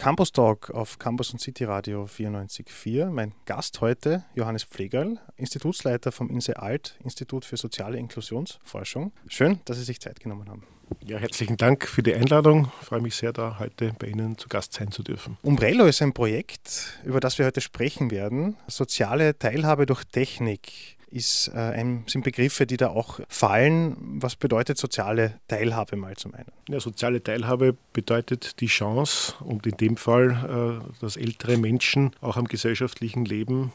Campus 0.00 0.32
Talk 0.32 0.70
auf 0.70 0.98
Campus 0.98 1.30
und 1.30 1.40
City 1.40 1.64
Radio 1.64 2.04
94.4. 2.04 3.10
Mein 3.10 3.34
Gast 3.44 3.82
heute, 3.82 4.24
Johannes 4.34 4.64
Pflegerl, 4.64 5.18
Institutsleiter 5.36 6.10
vom 6.10 6.30
INSE 6.30 6.58
Alt, 6.58 6.96
Institut 7.04 7.44
für 7.44 7.58
soziale 7.58 7.98
Inklusionsforschung. 7.98 9.12
Schön, 9.28 9.60
dass 9.66 9.76
Sie 9.76 9.84
sich 9.84 10.00
Zeit 10.00 10.18
genommen 10.18 10.48
haben. 10.48 10.62
Ja, 11.04 11.18
herzlichen 11.18 11.58
Dank 11.58 11.86
für 11.86 12.02
die 12.02 12.14
Einladung. 12.14 12.72
Ich 12.80 12.86
freue 12.86 13.02
mich 13.02 13.14
sehr, 13.14 13.34
da 13.34 13.58
heute 13.58 13.92
bei 13.98 14.06
Ihnen 14.06 14.38
zu 14.38 14.48
Gast 14.48 14.72
sein 14.72 14.90
zu 14.90 15.02
dürfen. 15.02 15.36
Umbrello 15.42 15.84
ist 15.84 16.00
ein 16.00 16.14
Projekt, 16.14 16.98
über 17.04 17.20
das 17.20 17.36
wir 17.36 17.44
heute 17.44 17.60
sprechen 17.60 18.10
werden. 18.10 18.56
Soziale 18.68 19.38
Teilhabe 19.38 19.84
durch 19.84 20.04
Technik 20.04 20.96
ist, 21.10 21.48
äh, 21.48 21.84
sind 22.06 22.24
Begriffe, 22.24 22.66
die 22.66 22.76
da 22.76 22.88
auch 22.88 23.20
fallen. 23.28 23.96
Was 24.20 24.36
bedeutet 24.36 24.78
soziale 24.78 25.40
Teilhabe 25.48 25.96
mal 25.96 26.16
zum 26.16 26.34
einen? 26.34 26.50
Ja, 26.68 26.80
soziale 26.80 27.22
Teilhabe 27.22 27.76
bedeutet 27.92 28.60
die 28.60 28.66
Chance 28.66 29.34
und 29.40 29.66
in 29.66 29.76
dem 29.76 29.96
Fall, 29.96 30.80
äh, 30.82 31.00
dass 31.00 31.16
ältere 31.16 31.56
Menschen 31.56 32.12
auch 32.20 32.36
am 32.36 32.46
gesellschaftlichen 32.46 33.24
Leben 33.24 33.72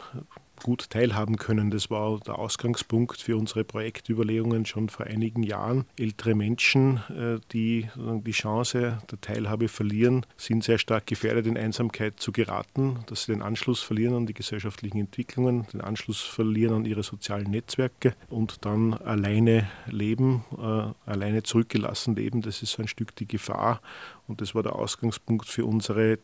gut 0.64 0.90
teilhaben 0.90 1.38
können. 1.38 1.72
Das 1.72 1.90
war 1.90 2.20
der 2.20 2.40
Ausgangspunkt 2.40 3.22
für 3.22 3.38
unsere 3.38 3.64
Projektüberlegungen 3.64 4.66
schon 4.66 4.90
vor 4.90 5.06
einigen 5.06 5.44
Jahren. 5.44 5.86
Ältere 5.98 6.36
Menschen, 6.36 7.02
äh, 7.10 7.40
die 7.52 7.88
die 7.96 8.32
Chance 8.32 9.00
der 9.10 9.22
Teilhabe 9.22 9.68
verlieren, 9.68 10.26
sind 10.38 10.64
sehr 10.64 10.78
stark 10.78 11.06
gefährdet, 11.08 11.48
in 11.48 11.58
Einsamkeit 11.58 12.20
zu 12.20 12.32
geraten, 12.32 13.00
dass 13.08 13.26
sie 13.26 13.34
den 13.34 13.42
Anschluss 13.42 13.82
verlieren 13.82 14.16
an 14.16 14.26
die 14.26 14.34
gesellschaftlichen 14.34 15.00
Entwicklungen, 15.00 15.68
den 15.74 15.82
Anschluss 15.82 16.22
verlieren 16.22 16.76
an 16.76 16.86
ihre 16.86 17.04
sozialen 17.04 17.50
Netzwerke 17.50 18.16
und 18.30 18.66
dann 18.66 18.94
alleine 18.94 19.70
leben, 19.88 20.44
äh, 20.58 21.10
alleine 21.10 21.44
zurückgelassen 21.44 22.16
leben. 22.16 22.42
Das 22.42 22.62
ist 22.62 22.74
so 22.74 22.82
ein 22.82 22.88
Stück 22.88 23.16
die 23.16 23.28
Gefahr 23.28 23.82
und 24.28 24.42
das 24.42 24.56
war 24.56 24.64
der 24.64 24.76
Ausgangspunkt 24.76 25.48
für 25.48 25.66
unsere 25.66 26.18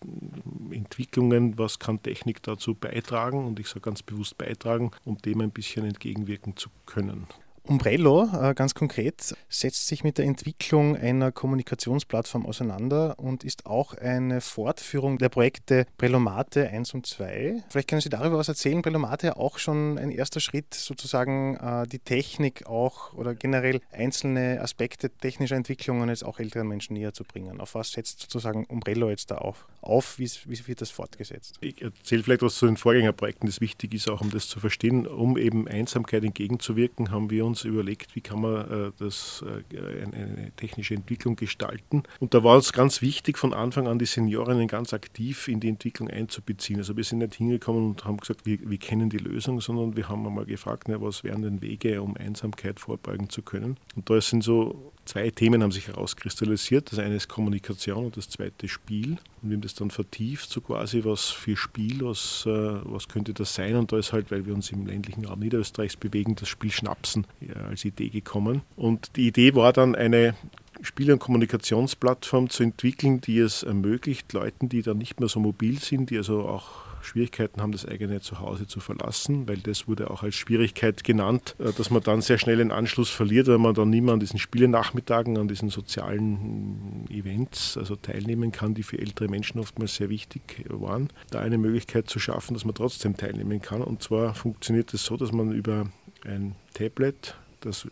Entwicklungen. 0.71 1.57
Was 1.57 1.77
kann 1.77 2.01
Technik 2.01 2.41
dazu 2.41 2.73
beitragen? 2.73 3.45
Und 3.45 3.59
ich 3.59 3.67
sage 3.67 3.81
ganz 3.81 4.01
bewusst 4.01 4.20
beitragen, 4.33 4.91
um 5.05 5.17
dem 5.17 5.41
ein 5.41 5.51
bisschen 5.51 5.85
entgegenwirken 5.85 6.55
zu 6.55 6.69
können. 6.85 7.27
Umbrello, 7.63 8.27
äh, 8.33 8.55
ganz 8.55 8.73
konkret, 8.73 9.35
setzt 9.47 9.87
sich 9.87 10.03
mit 10.03 10.17
der 10.17 10.25
Entwicklung 10.25 10.97
einer 10.97 11.31
Kommunikationsplattform 11.31 12.45
auseinander 12.45 13.19
und 13.19 13.43
ist 13.43 13.67
auch 13.67 13.93
eine 13.93 14.41
Fortführung 14.41 15.19
der 15.19 15.29
Projekte 15.29 15.85
Prelomate 15.97 16.67
1 16.67 16.95
und 16.95 17.05
2. 17.05 17.63
Vielleicht 17.69 17.87
können 17.87 18.01
Sie 18.01 18.09
darüber 18.09 18.39
was 18.39 18.47
erzählen. 18.47 18.81
Prelomate 18.81 19.37
auch 19.37 19.59
schon 19.59 19.99
ein 19.99 20.09
erster 20.09 20.39
Schritt, 20.39 20.73
sozusagen 20.73 21.55
äh, 21.57 21.87
die 21.87 21.99
Technik 21.99 22.65
auch 22.65 23.13
oder 23.13 23.35
generell 23.35 23.79
einzelne 23.91 24.59
Aspekte 24.59 25.11
technischer 25.11 25.55
Entwicklungen 25.55 26.09
jetzt 26.09 26.25
auch 26.25 26.39
älteren 26.39 26.67
Menschen 26.67 26.95
näher 26.95 27.13
zu 27.13 27.23
bringen. 27.23 27.61
Auf 27.61 27.75
was 27.75 27.91
setzt 27.91 28.21
sozusagen 28.21 28.65
Umbrello 28.65 29.09
jetzt 29.09 29.29
da 29.29 29.37
auf? 29.37 29.67
Auf? 29.81 30.19
Wie, 30.19 30.29
wie 30.45 30.67
wird 30.67 30.81
das 30.81 30.91
fortgesetzt? 30.91 31.57
Ich 31.61 31.81
erzähle 31.81 32.23
vielleicht 32.23 32.41
was 32.41 32.55
zu 32.55 32.65
den 32.65 32.77
Vorgängerprojekten, 32.77 33.47
das 33.47 33.61
wichtig 33.61 33.93
ist, 33.93 34.09
auch 34.09 34.21
um 34.21 34.29
das 34.29 34.47
zu 34.47 34.59
verstehen. 34.59 35.07
Um 35.07 35.37
eben 35.37 35.67
Einsamkeit 35.67 36.23
entgegenzuwirken, 36.23 37.11
haben 37.11 37.29
wir 37.29 37.45
uns 37.45 37.63
überlegt, 37.63 38.15
wie 38.15 38.21
kann 38.21 38.41
man 38.41 38.69
äh, 38.69 38.91
das, 38.99 39.43
äh, 39.45 40.03
eine, 40.03 40.51
technische 40.55 40.95
Entwicklung 40.95 41.35
gestalten. 41.35 42.03
Und 42.19 42.33
da 42.33 42.43
war 42.43 42.57
es 42.57 42.73
ganz 42.73 43.01
wichtig, 43.01 43.37
von 43.37 43.53
Anfang 43.53 43.87
an 43.87 43.99
die 43.99 44.05
Seniorinnen 44.05 44.67
ganz 44.67 44.93
aktiv 44.93 45.47
in 45.47 45.59
die 45.59 45.69
Entwicklung 45.69 46.09
einzubeziehen. 46.09 46.79
Also 46.79 46.97
wir 46.97 47.03
sind 47.03 47.19
nicht 47.19 47.35
hingekommen 47.35 47.89
und 47.89 48.05
haben 48.05 48.17
gesagt, 48.17 48.45
wir, 48.45 48.59
wir 48.61 48.77
kennen 48.77 49.09
die 49.09 49.17
Lösung, 49.17 49.61
sondern 49.61 49.95
wir 49.95 50.09
haben 50.09 50.25
einmal 50.25 50.45
gefragt, 50.45 50.87
was 50.87 51.23
wären 51.23 51.41
denn 51.41 51.61
Wege, 51.61 52.01
um 52.01 52.15
Einsamkeit 52.17 52.79
vorbeugen 52.79 53.29
zu 53.29 53.41
können. 53.41 53.77
Und 53.95 54.09
da 54.09 54.19
sind 54.21 54.43
so 54.43 54.93
zwei 55.05 55.29
Themen 55.29 55.63
haben 55.63 55.71
sich 55.71 55.87
herauskristallisiert. 55.87 56.91
Das 56.91 56.99
eine 56.99 57.15
ist 57.15 57.27
Kommunikation 57.27 58.05
und 58.05 58.17
das 58.17 58.29
zweite 58.29 58.67
Spiel. 58.67 59.17
Und 59.41 59.49
wir 59.49 59.55
haben 59.55 59.61
das 59.61 59.75
dann 59.75 59.91
vertieft, 59.91 60.49
so 60.49 60.61
quasi, 60.61 61.03
was 61.03 61.29
für 61.29 61.57
Spiel, 61.57 62.01
was, 62.01 62.45
äh, 62.45 62.49
was 62.49 63.07
könnte 63.07 63.33
das 63.33 63.53
sein? 63.53 63.75
Und 63.75 63.91
da 63.91 63.97
ist 63.97 64.13
halt, 64.13 64.31
weil 64.31 64.45
wir 64.45 64.53
uns 64.53 64.71
im 64.71 64.85
ländlichen 64.85 65.25
Raum 65.25 65.39
Niederösterreichs 65.39 65.95
bewegen, 65.95 66.35
das 66.35 66.49
Spiel 66.49 66.71
Schnapsen 66.71 67.25
als 67.67 67.85
Idee 67.85 68.09
gekommen. 68.09 68.61
Und 68.75 69.15
die 69.15 69.27
Idee 69.27 69.55
war 69.55 69.73
dann 69.73 69.95
eine 69.95 70.35
Spiel- 70.81 71.11
und 71.11 71.19
Kommunikationsplattform 71.19 72.49
zu 72.49 72.63
entwickeln, 72.63 73.21
die 73.21 73.39
es 73.39 73.63
ermöglicht, 73.63 74.33
Leuten, 74.33 74.69
die 74.69 74.81
dann 74.81 74.97
nicht 74.97 75.19
mehr 75.19 75.29
so 75.29 75.39
mobil 75.39 75.79
sind, 75.79 76.09
die 76.09 76.17
also 76.17 76.41
auch 76.47 76.90
Schwierigkeiten 77.03 77.61
haben, 77.61 77.71
das 77.71 77.85
eigene 77.85 78.21
Zuhause 78.21 78.67
zu 78.67 78.79
verlassen, 78.79 79.47
weil 79.47 79.57
das 79.57 79.87
wurde 79.87 80.09
auch 80.09 80.23
als 80.23 80.35
Schwierigkeit 80.35 81.03
genannt, 81.03 81.55
äh, 81.59 81.71
dass 81.73 81.89
man 81.89 82.01
dann 82.03 82.21
sehr 82.21 82.37
schnell 82.37 82.57
den 82.57 82.71
Anschluss 82.71 83.09
verliert, 83.09 83.47
weil 83.47 83.57
man 83.57 83.73
dann 83.73 83.89
nicht 83.89 84.03
mehr 84.03 84.13
an 84.13 84.19
diesen 84.19 84.39
Spielenachmittagen, 84.39 85.37
an 85.37 85.47
diesen 85.47 85.69
sozialen 85.69 87.05
Events 87.09 87.77
also 87.77 87.95
teilnehmen 87.95 88.51
kann, 88.51 88.73
die 88.73 88.83
für 88.83 88.99
ältere 88.99 89.27
Menschen 89.27 89.59
oftmals 89.59 89.95
sehr 89.95 90.09
wichtig 90.09 90.65
waren. 90.69 91.09
Da 91.29 91.39
eine 91.39 91.57
Möglichkeit 91.57 92.09
zu 92.09 92.19
schaffen, 92.19 92.53
dass 92.53 92.65
man 92.65 92.75
trotzdem 92.75 93.17
teilnehmen 93.17 93.61
kann. 93.61 93.81
Und 93.81 94.03
zwar 94.03 94.33
funktioniert 94.35 94.93
es 94.93 95.01
das 95.01 95.05
so, 95.05 95.17
dass 95.17 95.31
man 95.31 95.51
über 95.51 95.87
ein 96.25 96.55
Tablet 96.73 97.35
das 97.61 97.87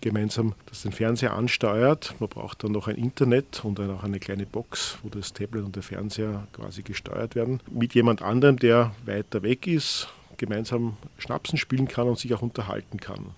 gemeinsam 0.00 0.54
das 0.66 0.82
den 0.82 0.92
Fernseher 0.92 1.34
ansteuert. 1.34 2.14
Man 2.20 2.28
braucht 2.28 2.62
dann 2.62 2.72
noch 2.72 2.88
ein 2.88 2.96
Internet 2.96 3.64
und 3.64 3.78
dann 3.78 3.90
auch 3.90 4.04
eine 4.04 4.20
kleine 4.20 4.46
Box, 4.46 4.98
wo 5.02 5.08
das 5.08 5.32
Tablet 5.32 5.64
und 5.64 5.76
der 5.76 5.82
Fernseher 5.82 6.46
quasi 6.52 6.82
gesteuert 6.82 7.34
werden. 7.34 7.60
Mit 7.70 7.94
jemand 7.94 8.22
anderem, 8.22 8.58
der 8.58 8.94
weiter 9.04 9.42
weg 9.42 9.66
ist, 9.66 10.08
gemeinsam 10.36 10.96
Schnapsen 11.18 11.58
spielen 11.58 11.88
kann 11.88 12.08
und 12.08 12.18
sich 12.18 12.34
auch 12.34 12.42
unterhalten 12.42 12.98
kann. 12.98 13.30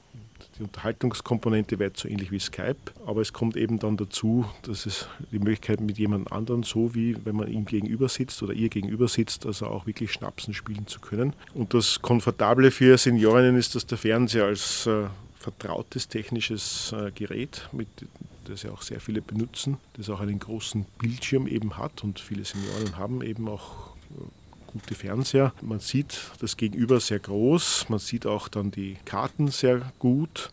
Die 0.58 0.62
Unterhaltungskomponente 0.62 1.80
wird 1.80 1.96
so 1.96 2.08
ähnlich 2.08 2.30
wie 2.30 2.38
Skype, 2.38 2.76
aber 3.06 3.20
es 3.20 3.32
kommt 3.32 3.56
eben 3.56 3.80
dann 3.80 3.96
dazu, 3.96 4.44
dass 4.62 4.86
es 4.86 5.08
die 5.32 5.40
Möglichkeit 5.40 5.80
mit 5.80 5.98
jemand 5.98 6.30
anderem, 6.30 6.62
so 6.62 6.94
wie 6.94 7.16
wenn 7.24 7.34
man 7.34 7.48
ihm 7.48 7.64
gegenüber 7.64 8.08
sitzt 8.08 8.40
oder 8.40 8.52
ihr 8.52 8.68
gegenüber 8.68 9.08
sitzt, 9.08 9.46
also 9.46 9.66
auch 9.66 9.86
wirklich 9.86 10.12
Schnapsen 10.12 10.54
spielen 10.54 10.86
zu 10.86 11.00
können. 11.00 11.32
Und 11.54 11.74
das 11.74 12.00
Komfortable 12.02 12.70
für 12.70 12.96
Seniorinnen 12.96 13.56
ist, 13.56 13.74
dass 13.74 13.86
der 13.86 13.98
Fernseher 13.98 14.44
als 14.44 14.86
äh, 14.86 15.06
vertrautes 15.44 16.08
technisches 16.08 16.92
äh, 16.92 17.10
Gerät, 17.10 17.68
mit, 17.72 17.88
das 18.46 18.62
ja 18.62 18.70
auch 18.70 18.80
sehr 18.80 19.00
viele 19.00 19.20
benutzen, 19.20 19.76
das 19.94 20.08
auch 20.08 20.20
einen 20.20 20.38
großen 20.38 20.86
Bildschirm 20.98 21.46
eben 21.46 21.76
hat 21.76 22.02
und 22.02 22.18
viele 22.18 22.44
Senioren 22.44 22.96
haben 22.96 23.22
eben 23.22 23.46
auch 23.48 23.94
äh, 24.10 24.72
gute 24.72 24.94
Fernseher. 24.94 25.52
Man 25.60 25.80
sieht 25.80 26.30
das 26.40 26.56
Gegenüber 26.56 26.98
sehr 26.98 27.18
groß, 27.18 27.90
man 27.90 27.98
sieht 27.98 28.26
auch 28.26 28.48
dann 28.48 28.70
die 28.70 28.96
Karten 29.04 29.48
sehr 29.48 29.92
gut. 29.98 30.50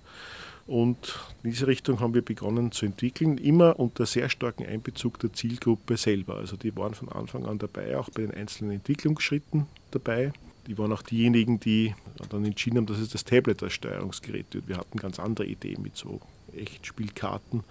Und 0.67 1.19
in 1.43 1.51
diese 1.51 1.67
Richtung 1.67 1.99
haben 1.99 2.13
wir 2.13 2.21
begonnen 2.21 2.71
zu 2.71 2.85
entwickeln, 2.85 3.37
immer 3.37 3.79
unter 3.79 4.05
sehr 4.05 4.29
starkem 4.29 4.67
Einbezug 4.67 5.19
der 5.19 5.33
Zielgruppe 5.33 5.97
selber. 5.97 6.35
Also 6.35 6.55
die 6.55 6.75
waren 6.75 6.93
von 6.93 7.09
Anfang 7.09 7.45
an 7.45 7.57
dabei, 7.57 7.97
auch 7.97 8.09
bei 8.09 8.21
den 8.21 8.31
einzelnen 8.31 8.71
Entwicklungsschritten 8.73 9.67
dabei. 9.89 10.31
Die 10.71 10.77
waren 10.77 10.93
auch 10.93 11.01
diejenigen, 11.01 11.59
die 11.59 11.93
dann 12.29 12.45
entschieden 12.45 12.77
haben, 12.77 12.85
dass 12.85 12.97
es 12.97 13.09
das 13.09 13.25
Tablet 13.25 13.61
als 13.61 13.73
Steuerungsgerät 13.73 14.45
wird. 14.53 14.69
Wir 14.69 14.77
hatten 14.77 14.97
ganz 14.99 15.19
andere 15.19 15.45
Ideen 15.45 15.81
mit 15.81 15.97
so 15.97 16.21
Echtspielkarten. 16.55 17.65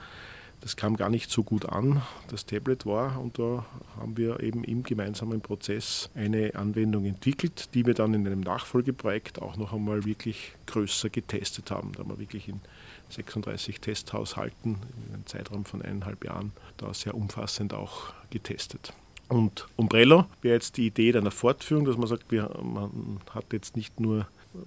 Das 0.60 0.76
kam 0.76 0.98
gar 0.98 1.08
nicht 1.08 1.30
so 1.30 1.42
gut 1.42 1.64
an, 1.64 2.02
das 2.28 2.44
Tablet 2.44 2.84
war. 2.84 3.18
Und 3.18 3.38
da 3.38 3.64
haben 3.96 4.18
wir 4.18 4.40
eben 4.40 4.64
im 4.64 4.82
gemeinsamen 4.82 5.40
Prozess 5.40 6.10
eine 6.14 6.54
Anwendung 6.56 7.06
entwickelt, 7.06 7.70
die 7.72 7.86
wir 7.86 7.94
dann 7.94 8.12
in 8.12 8.26
einem 8.26 8.40
Nachfolgeprojekt 8.40 9.40
auch 9.40 9.56
noch 9.56 9.72
einmal 9.72 10.04
wirklich 10.04 10.52
größer 10.66 11.08
getestet 11.08 11.70
haben. 11.70 11.92
Da 11.92 12.00
haben 12.00 12.10
wir 12.10 12.18
wirklich 12.18 12.48
in 12.48 12.60
36 13.08 13.80
Testhaushalten 13.80 14.76
in 15.06 15.14
einem 15.14 15.26
Zeitraum 15.26 15.64
von 15.64 15.80
eineinhalb 15.80 16.22
Jahren 16.22 16.52
da 16.76 16.92
sehr 16.92 17.14
umfassend 17.14 17.72
auch 17.72 18.12
getestet. 18.28 18.92
Und 19.30 19.68
Umbrello 19.76 20.26
wäre 20.42 20.56
jetzt 20.56 20.76
die 20.76 20.86
Idee 20.86 21.16
einer 21.16 21.30
Fortführung, 21.30 21.84
dass 21.84 21.96
man 21.96 22.08
sagt, 22.08 22.32
wir, 22.32 22.50
man 22.64 23.20
hat 23.32 23.52
jetzt 23.52 23.76
nicht 23.76 24.00
nur, 24.00 24.26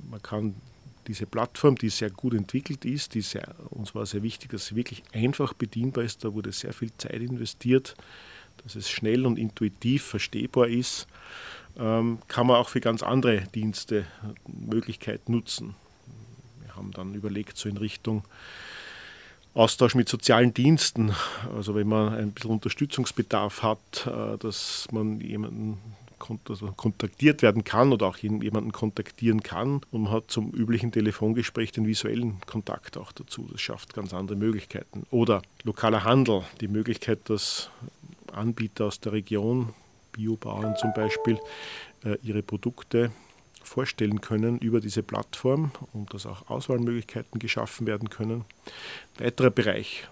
man 0.09 0.21
kann 0.21 0.55
diese 1.07 1.25
Plattform, 1.25 1.75
die 1.75 1.89
sehr 1.89 2.09
gut 2.09 2.33
entwickelt 2.33 2.85
ist, 2.85 3.13
die 3.13 3.19
sehr, 3.19 3.55
uns 3.71 3.93
war 3.93 4.05
sehr 4.05 4.23
wichtig, 4.23 4.51
dass 4.51 4.67
sie 4.67 4.77
wirklich 4.77 5.03
einfach 5.11 5.51
bedienbar 5.51 6.05
ist, 6.05 6.23
da 6.23 6.33
wurde 6.33 6.53
sehr 6.53 6.71
viel 6.71 6.91
Zeit 6.97 7.21
investiert, 7.21 7.95
dass 8.63 8.75
es 8.75 8.89
schnell 8.89 9.25
und 9.25 9.37
intuitiv 9.37 10.03
verstehbar 10.03 10.69
ist, 10.69 11.07
ähm, 11.77 12.19
kann 12.29 12.47
man 12.47 12.55
auch 12.55 12.69
für 12.69 12.79
ganz 12.79 13.03
andere 13.03 13.41
Dienste 13.53 14.05
Möglichkeiten 14.47 15.33
nutzen. 15.33 15.75
Wir 16.61 16.73
haben 16.77 16.91
dann 16.91 17.15
überlegt, 17.15 17.57
so 17.57 17.67
in 17.67 17.75
Richtung 17.75 18.23
Austausch 19.53 19.93
mit 19.95 20.09
sozialen 20.09 20.53
Diensten. 20.53 21.13
Also 21.55 21.75
wenn 21.75 21.87
man 21.87 22.13
ein 22.13 22.31
bisschen 22.31 22.51
Unterstützungsbedarf 22.51 23.61
hat, 23.61 24.07
äh, 24.07 24.37
dass 24.37 24.87
man 24.91 25.21
jemanden 25.21 25.77
also 26.47 26.71
kontaktiert 26.77 27.41
werden 27.41 27.65
kann 27.65 27.91
oder 27.91 28.07
auch 28.07 28.17
jemanden 28.17 28.71
kontaktieren 28.71 29.43
kann 29.43 29.81
und 29.91 30.03
man 30.03 30.11
hat 30.13 30.31
zum 30.31 30.51
üblichen 30.51 30.91
Telefongespräch 30.91 31.73
den 31.73 31.85
visuellen 31.85 32.39
Kontakt 32.45 32.97
auch 32.97 33.11
dazu. 33.11 33.49
Das 33.51 33.59
schafft 33.59 33.93
ganz 33.93 34.13
andere 34.13 34.37
Möglichkeiten. 34.37 35.05
Oder 35.11 35.41
lokaler 35.63 36.05
Handel, 36.05 36.43
die 36.61 36.69
Möglichkeit, 36.69 37.29
dass 37.29 37.69
Anbieter 38.31 38.85
aus 38.85 39.01
der 39.01 39.11
Region, 39.11 39.73
Biobauern 40.13 40.75
zum 40.77 40.93
Beispiel, 40.93 41.39
äh, 42.05 42.17
ihre 42.23 42.41
Produkte 42.41 43.11
vorstellen 43.63 44.21
können 44.21 44.57
über 44.59 44.79
diese 44.79 45.03
Plattform 45.03 45.71
und 45.93 46.13
dass 46.13 46.25
auch 46.25 46.49
Auswahlmöglichkeiten 46.49 47.39
geschaffen 47.39 47.87
werden 47.87 48.09
können. 48.09 48.45
Weiterer 49.17 49.51
Bereich, 49.51 50.07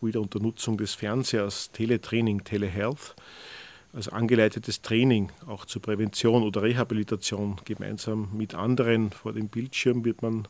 wieder 0.00 0.20
unter 0.20 0.40
Nutzung 0.40 0.76
des 0.76 0.94
Fernsehers, 0.94 1.70
Teletraining, 1.72 2.44
Telehealth. 2.44 3.14
also 3.92 4.10
angeleitetes 4.12 4.82
Training 4.82 5.30
auch 5.46 5.64
zur 5.64 5.82
Prävention 5.82 6.42
oder 6.42 6.62
Rehabilitation 6.62 7.56
gemeinsam 7.64 8.28
mit 8.34 8.54
anderen 8.54 9.10
vor 9.10 9.32
dem 9.32 9.48
Bildschirm 9.48 10.04
wird 10.04 10.22
man 10.22 10.46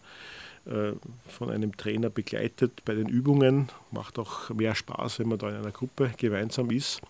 äh, 0.66 0.92
von 1.28 1.50
einem 1.50 1.76
Trainer 1.76 2.10
begleitet 2.10 2.84
bei 2.84 2.94
den 2.94 3.08
Übungen. 3.08 3.68
Macht 3.92 4.18
auch 4.18 4.50
mehr 4.50 4.74
Spaß, 4.74 5.20
wenn 5.20 5.28
man 5.28 5.38
da 5.38 5.48
in 5.48 5.56
einer 5.56 5.70
Gruppe 5.70 6.12
gemeinsam 6.16 6.70
ist. 6.70 7.00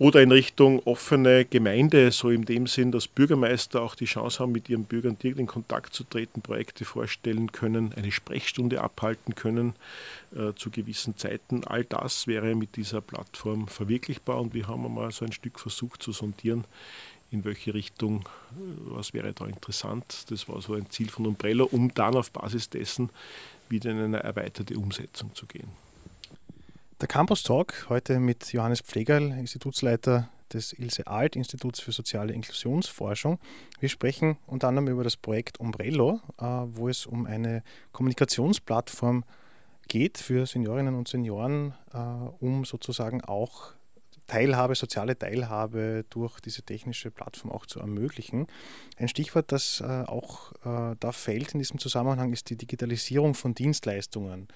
Oder 0.00 0.22
in 0.22 0.30
Richtung 0.30 0.80
offene 0.84 1.44
Gemeinde, 1.44 2.12
so 2.12 2.30
in 2.30 2.44
dem 2.44 2.68
Sinn, 2.68 2.92
dass 2.92 3.08
Bürgermeister 3.08 3.82
auch 3.82 3.96
die 3.96 4.04
Chance 4.04 4.38
haben, 4.38 4.52
mit 4.52 4.68
ihren 4.68 4.84
Bürgern 4.84 5.18
direkt 5.18 5.40
in 5.40 5.48
Kontakt 5.48 5.92
zu 5.92 6.04
treten, 6.04 6.40
Projekte 6.40 6.84
vorstellen 6.84 7.50
können, 7.50 7.92
eine 7.94 8.12
Sprechstunde 8.12 8.80
abhalten 8.80 9.34
können 9.34 9.74
äh, 10.36 10.52
zu 10.54 10.70
gewissen 10.70 11.16
Zeiten. 11.16 11.64
All 11.64 11.82
das 11.82 12.28
wäre 12.28 12.54
mit 12.54 12.76
dieser 12.76 13.00
Plattform 13.00 13.66
verwirklichbar 13.66 14.40
und 14.40 14.54
wir 14.54 14.68
haben 14.68 14.86
einmal 14.86 15.10
so 15.10 15.24
ein 15.24 15.32
Stück 15.32 15.58
versucht 15.58 16.00
zu 16.00 16.12
sondieren, 16.12 16.64
in 17.32 17.44
welche 17.44 17.74
Richtung, 17.74 18.20
äh, 18.20 18.60
was 18.90 19.14
wäre 19.14 19.32
da 19.32 19.46
interessant. 19.46 20.26
Das 20.30 20.48
war 20.48 20.62
so 20.62 20.74
ein 20.74 20.88
Ziel 20.90 21.08
von 21.08 21.26
Umbrello, 21.26 21.64
um 21.64 21.92
dann 21.92 22.14
auf 22.14 22.30
Basis 22.30 22.70
dessen 22.70 23.10
wieder 23.68 23.90
in 23.90 23.98
eine 23.98 24.20
erweiterte 24.20 24.78
Umsetzung 24.78 25.34
zu 25.34 25.46
gehen. 25.46 25.87
Der 27.00 27.06
Campus 27.06 27.44
Talk 27.44 27.86
heute 27.90 28.18
mit 28.18 28.52
Johannes 28.52 28.80
Pflegerl, 28.80 29.30
Institutsleiter 29.38 30.30
des 30.52 30.72
Ilse 30.72 31.06
Alt 31.06 31.36
Instituts 31.36 31.78
für 31.78 31.92
soziale 31.92 32.32
Inklusionsforschung. 32.32 33.38
Wir 33.78 33.88
sprechen 33.88 34.36
unter 34.48 34.66
anderem 34.66 34.88
über 34.88 35.04
das 35.04 35.16
Projekt 35.16 35.60
Umbrello, 35.60 36.20
äh, 36.40 36.42
wo 36.42 36.88
es 36.88 37.06
um 37.06 37.26
eine 37.26 37.62
Kommunikationsplattform 37.92 39.22
geht 39.86 40.18
für 40.18 40.44
Seniorinnen 40.44 40.96
und 40.96 41.06
Senioren, 41.06 41.72
äh, 41.94 41.98
um 41.98 42.64
sozusagen 42.64 43.22
auch 43.22 43.74
Teilhabe, 44.26 44.74
soziale 44.74 45.16
Teilhabe 45.16 46.04
durch 46.10 46.40
diese 46.40 46.64
technische 46.64 47.12
Plattform 47.12 47.52
auch 47.52 47.66
zu 47.66 47.78
ermöglichen. 47.78 48.48
Ein 48.96 49.06
Stichwort, 49.06 49.52
das 49.52 49.80
äh, 49.80 49.84
auch 49.84 50.52
da 50.64 51.12
fällt 51.12 51.52
in 51.52 51.60
diesem 51.60 51.78
Zusammenhang, 51.78 52.32
ist 52.32 52.50
die 52.50 52.56
Digitalisierung 52.56 53.34
von 53.34 53.54
Dienstleistungen. 53.54 54.48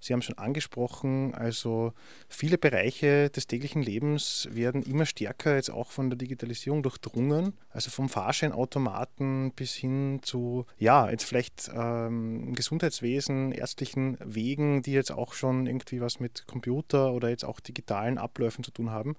Sie 0.00 0.12
haben 0.12 0.22
schon 0.22 0.38
angesprochen, 0.38 1.34
also 1.34 1.92
viele 2.28 2.56
Bereiche 2.56 3.30
des 3.30 3.46
täglichen 3.46 3.82
Lebens 3.82 4.48
werden 4.50 4.82
immer 4.82 5.06
stärker 5.06 5.56
jetzt 5.56 5.70
auch 5.70 5.90
von 5.90 6.08
der 6.08 6.16
Digitalisierung 6.16 6.82
durchdrungen. 6.82 7.54
Also 7.70 7.90
vom 7.90 8.08
Fahrscheinautomaten 8.08 9.52
bis 9.52 9.74
hin 9.74 10.20
zu, 10.22 10.66
ja, 10.78 11.10
jetzt 11.10 11.24
vielleicht 11.24 11.70
ähm, 11.74 12.54
Gesundheitswesen, 12.54 13.52
ärztlichen 13.52 14.18
Wegen, 14.24 14.82
die 14.82 14.92
jetzt 14.92 15.10
auch 15.10 15.32
schon 15.32 15.66
irgendwie 15.66 16.00
was 16.00 16.20
mit 16.20 16.46
Computer 16.46 17.12
oder 17.12 17.28
jetzt 17.30 17.44
auch 17.44 17.60
digitalen 17.60 18.18
Abläufen 18.18 18.62
zu 18.62 18.70
tun 18.70 18.90
haben 18.90 19.16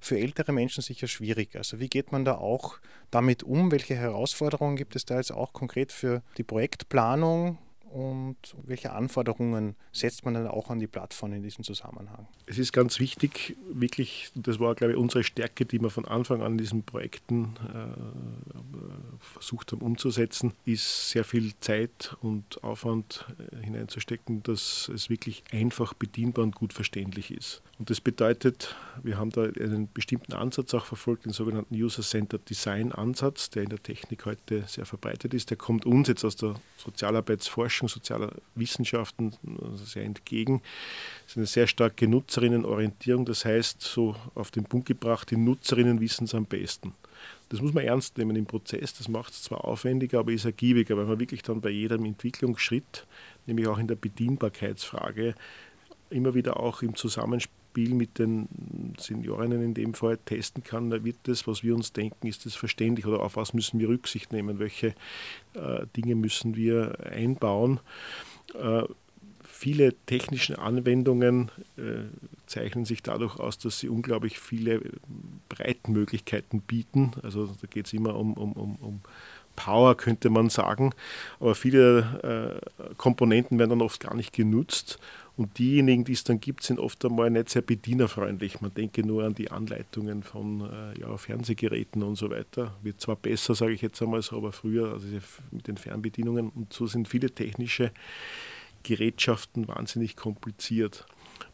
für 0.00 0.18
ältere 0.18 0.52
Menschen 0.52 0.82
sicher 0.82 1.08
schwierig. 1.08 1.56
Also 1.56 1.80
wie 1.80 1.88
geht 1.88 2.12
man 2.12 2.24
da 2.24 2.36
auch 2.36 2.78
damit 3.10 3.42
um? 3.42 3.72
Welche 3.72 3.96
Herausforderungen 3.96 4.76
gibt 4.76 4.94
es 4.96 5.04
da 5.04 5.16
jetzt 5.16 5.32
auch 5.32 5.52
konkret 5.52 5.92
für 5.92 6.22
die 6.36 6.44
Projektplanung? 6.44 7.58
Und 7.90 8.36
welche 8.64 8.92
Anforderungen 8.92 9.74
setzt 9.92 10.24
man 10.24 10.34
dann 10.34 10.46
auch 10.46 10.70
an 10.70 10.78
die 10.78 10.86
Plattform 10.86 11.32
in 11.32 11.42
diesem 11.42 11.64
Zusammenhang? 11.64 12.26
Es 12.46 12.58
ist 12.58 12.72
ganz 12.72 13.00
wichtig, 13.00 13.56
wirklich, 13.72 14.30
das 14.34 14.60
war, 14.60 14.74
glaube 14.74 14.92
ich, 14.92 14.98
unsere 14.98 15.24
Stärke, 15.24 15.64
die 15.64 15.80
wir 15.80 15.90
von 15.90 16.04
Anfang 16.04 16.42
an 16.42 16.52
in 16.52 16.58
diesen 16.58 16.82
Projekten 16.82 17.56
äh, 17.72 19.18
versucht 19.20 19.72
haben 19.72 19.82
umzusetzen, 19.82 20.52
ist 20.64 21.10
sehr 21.10 21.24
viel 21.24 21.52
Zeit 21.60 22.16
und 22.20 22.62
Aufwand 22.62 23.26
äh, 23.52 23.64
hineinzustecken, 23.64 24.42
dass 24.42 24.90
es 24.94 25.10
wirklich 25.10 25.44
einfach 25.52 25.94
bedienbar 25.94 26.44
und 26.44 26.54
gut 26.54 26.72
verständlich 26.72 27.30
ist. 27.30 27.62
Und 27.78 27.90
das 27.90 28.00
bedeutet, 28.00 28.74
wir 29.04 29.18
haben 29.18 29.30
da 29.30 29.44
einen 29.44 29.88
bestimmten 29.92 30.32
Ansatz 30.32 30.74
auch 30.74 30.84
verfolgt, 30.84 31.26
den 31.26 31.32
sogenannten 31.32 31.76
User-Centered 31.76 32.50
Design 32.50 32.90
Ansatz, 32.90 33.50
der 33.50 33.62
in 33.62 33.68
der 33.68 33.80
Technik 33.80 34.26
heute 34.26 34.64
sehr 34.66 34.84
verbreitet 34.84 35.32
ist. 35.32 35.50
Der 35.50 35.56
kommt 35.56 35.86
uns 35.86 36.08
jetzt 36.08 36.24
aus 36.24 36.34
der 36.34 36.56
Sozialarbeitsforschung, 36.76 37.88
sozialer 37.88 38.32
Wissenschaften 38.56 39.32
sehr 39.76 40.02
entgegen. 40.02 40.60
Es 41.24 41.32
ist 41.32 41.36
eine 41.36 41.46
sehr 41.46 41.68
starke 41.68 42.08
Nutzerinnenorientierung, 42.08 43.24
das 43.24 43.44
heißt, 43.44 43.80
so 43.80 44.16
auf 44.34 44.50
den 44.50 44.64
Punkt 44.64 44.88
gebracht, 44.88 45.30
die 45.30 45.36
Nutzerinnen 45.36 46.00
wissen 46.00 46.24
es 46.24 46.34
am 46.34 46.46
besten. 46.46 46.94
Das 47.48 47.60
muss 47.60 47.72
man 47.74 47.84
ernst 47.84 48.18
nehmen 48.18 48.34
im 48.34 48.46
Prozess. 48.46 48.92
Das 48.94 49.08
macht 49.08 49.32
es 49.32 49.44
zwar 49.44 49.64
aufwendiger, 49.64 50.18
aber 50.18 50.32
ist 50.32 50.44
ergiebiger, 50.44 50.96
weil 50.96 51.06
man 51.06 51.20
wirklich 51.20 51.42
dann 51.42 51.60
bei 51.60 51.70
jedem 51.70 52.04
Entwicklungsschritt, 52.04 53.06
nämlich 53.46 53.68
auch 53.68 53.78
in 53.78 53.86
der 53.86 53.94
Bedienbarkeitsfrage, 53.94 55.36
immer 56.10 56.34
wieder 56.34 56.58
auch 56.58 56.82
im 56.82 56.96
Zusammenspiel 56.96 57.57
mit 57.76 58.18
den 58.18 58.48
Seniorinnen 58.98 59.62
in 59.62 59.74
dem 59.74 59.94
Fall 59.94 60.18
testen 60.18 60.64
kann, 60.64 61.04
wird 61.04 61.16
das, 61.24 61.46
was 61.46 61.62
wir 61.62 61.74
uns 61.74 61.92
denken, 61.92 62.26
ist 62.26 62.44
das 62.44 62.54
verständlich 62.54 63.06
oder 63.06 63.20
auf 63.20 63.36
was 63.36 63.54
müssen 63.54 63.78
wir 63.78 63.88
Rücksicht 63.88 64.32
nehmen, 64.32 64.58
welche 64.58 64.88
äh, 65.54 65.86
Dinge 65.96 66.16
müssen 66.16 66.56
wir 66.56 66.98
einbauen. 67.12 67.78
Äh, 68.54 68.82
viele 69.44 69.94
technische 70.06 70.58
Anwendungen 70.58 71.50
äh, 71.76 72.04
zeichnen 72.46 72.84
sich 72.84 73.02
dadurch 73.02 73.38
aus, 73.38 73.58
dass 73.58 73.80
sie 73.80 73.88
unglaublich 73.88 74.38
viele 74.38 74.80
Breitenmöglichkeiten 75.48 76.60
bieten. 76.60 77.12
Also 77.22 77.46
da 77.46 77.66
geht 77.68 77.86
es 77.86 77.92
immer 77.92 78.14
um, 78.14 78.34
um, 78.34 78.52
um, 78.52 78.76
um 78.76 79.00
Power, 79.56 79.96
könnte 79.96 80.30
man 80.30 80.50
sagen. 80.50 80.92
Aber 81.40 81.56
viele 81.56 82.60
äh, 82.62 82.94
Komponenten 82.96 83.58
werden 83.58 83.70
dann 83.70 83.82
oft 83.82 83.98
gar 83.98 84.14
nicht 84.14 84.32
genutzt. 84.32 85.00
Und 85.38 85.56
diejenigen, 85.56 86.02
die 86.02 86.14
es 86.14 86.24
dann 86.24 86.40
gibt, 86.40 86.64
sind 86.64 86.80
oft 86.80 87.04
einmal 87.04 87.30
nicht 87.30 87.48
sehr 87.50 87.62
bedienerfreundlich. 87.62 88.60
Man 88.60 88.74
denke 88.74 89.06
nur 89.06 89.22
an 89.22 89.36
die 89.36 89.52
Anleitungen 89.52 90.24
von 90.24 90.62
äh, 90.62 90.98
ja, 90.98 91.16
Fernsehgeräten 91.16 92.02
und 92.02 92.16
so 92.16 92.28
weiter. 92.28 92.74
Wird 92.82 93.00
zwar 93.00 93.14
besser, 93.14 93.54
sage 93.54 93.72
ich 93.72 93.80
jetzt 93.80 94.02
einmal 94.02 94.20
so, 94.20 94.36
aber 94.36 94.50
früher, 94.50 94.92
also 94.92 95.06
mit 95.52 95.68
den 95.68 95.76
Fernbedienungen. 95.76 96.48
Und 96.48 96.72
so 96.72 96.88
sind 96.88 97.06
viele 97.06 97.30
technische 97.30 97.92
Gerätschaften 98.82 99.68
wahnsinnig 99.68 100.16
kompliziert. 100.16 101.06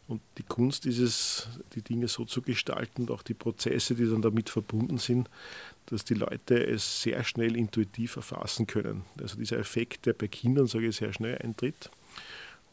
Und 0.07 0.21
die 0.39 0.43
Kunst 0.43 0.87
ist 0.87 0.97
es, 0.97 1.47
die 1.75 1.83
Dinge 1.83 2.07
so 2.07 2.25
zu 2.25 2.41
gestalten 2.41 3.03
und 3.03 3.11
auch 3.11 3.21
die 3.21 3.35
Prozesse, 3.35 3.93
die 3.93 4.09
dann 4.09 4.23
damit 4.23 4.49
verbunden 4.49 4.97
sind, 4.97 5.29
dass 5.85 6.03
die 6.03 6.15
Leute 6.15 6.65
es 6.65 7.03
sehr 7.03 7.23
schnell 7.23 7.55
intuitiv 7.55 8.15
erfassen 8.15 8.65
können. 8.65 9.03
Also 9.21 9.37
dieser 9.37 9.59
Effekt, 9.59 10.07
der 10.07 10.13
bei 10.13 10.27
Kindern, 10.27 10.65
sage 10.65 10.87
ich, 10.87 10.95
sehr 10.95 11.13
schnell 11.13 11.37
eintritt. 11.37 11.91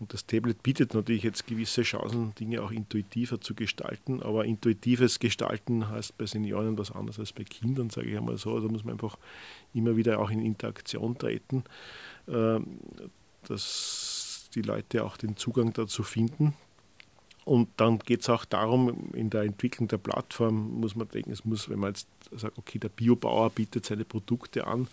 Und 0.02 0.12
das 0.12 0.26
Tablet 0.26 0.64
bietet 0.64 0.94
natürlich 0.94 1.22
jetzt 1.22 1.46
gewisse 1.46 1.82
Chancen, 1.82 2.34
Dinge 2.34 2.60
auch 2.60 2.72
intuitiver 2.72 3.40
zu 3.40 3.54
gestalten. 3.54 4.20
Aber 4.20 4.44
intuitives 4.44 5.20
Gestalten 5.20 5.88
heißt 5.88 6.18
bei 6.18 6.26
Senioren 6.26 6.76
was 6.76 6.90
anderes 6.90 7.20
als 7.20 7.32
bei 7.32 7.44
Kindern, 7.44 7.88
sage 7.88 8.10
ich 8.10 8.16
einmal 8.16 8.36
so. 8.36 8.58
Da 8.58 8.66
muss 8.66 8.82
man 8.82 8.94
einfach 8.94 9.16
immer 9.72 9.96
wieder 9.96 10.18
auch 10.18 10.30
in 10.30 10.44
Interaktion 10.44 11.16
treten, 11.16 11.62
ähm, 12.26 12.80
dass 13.46 14.50
die 14.56 14.62
Leute 14.62 15.04
auch 15.04 15.16
den 15.16 15.36
Zugang 15.36 15.72
dazu 15.72 16.02
finden. 16.02 16.52
Und 17.44 17.68
dann 17.76 18.00
geht 18.00 18.22
es 18.22 18.28
auch 18.28 18.44
darum, 18.44 19.12
in 19.12 19.30
der 19.30 19.42
Entwicklung 19.42 19.86
der 19.86 19.98
Plattform 19.98 20.80
muss 20.80 20.96
man 20.96 21.08
denken, 21.10 21.30
es 21.30 21.44
muss, 21.44 21.68
wenn 21.68 21.78
man 21.78 21.90
jetzt 21.90 22.08
sagt, 22.32 22.58
okay, 22.58 22.80
der 22.80 22.88
Biobauer 22.88 23.50
bietet 23.50 23.86
seine 23.86 24.04
Produkte 24.04 24.66
an, 24.66 24.88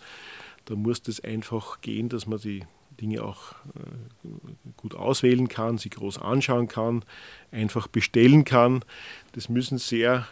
dann 0.66 0.80
muss 0.82 1.02
das 1.02 1.18
einfach 1.18 1.80
gehen, 1.80 2.08
dass 2.08 2.28
man 2.28 2.38
die 2.38 2.62
Dinge 3.00 3.22
auch 3.22 3.52
äh, 3.74 4.28
gut 4.76 4.94
auswählen 4.94 5.48
kann, 5.48 5.78
sie 5.78 5.90
groß 5.90 6.18
anschauen 6.18 6.68
kann, 6.68 7.04
einfach 7.50 7.88
bestellen 7.88 8.44
kann. 8.44 8.84
Das 9.32 9.48
müssen 9.48 9.78
sehr 9.78 10.26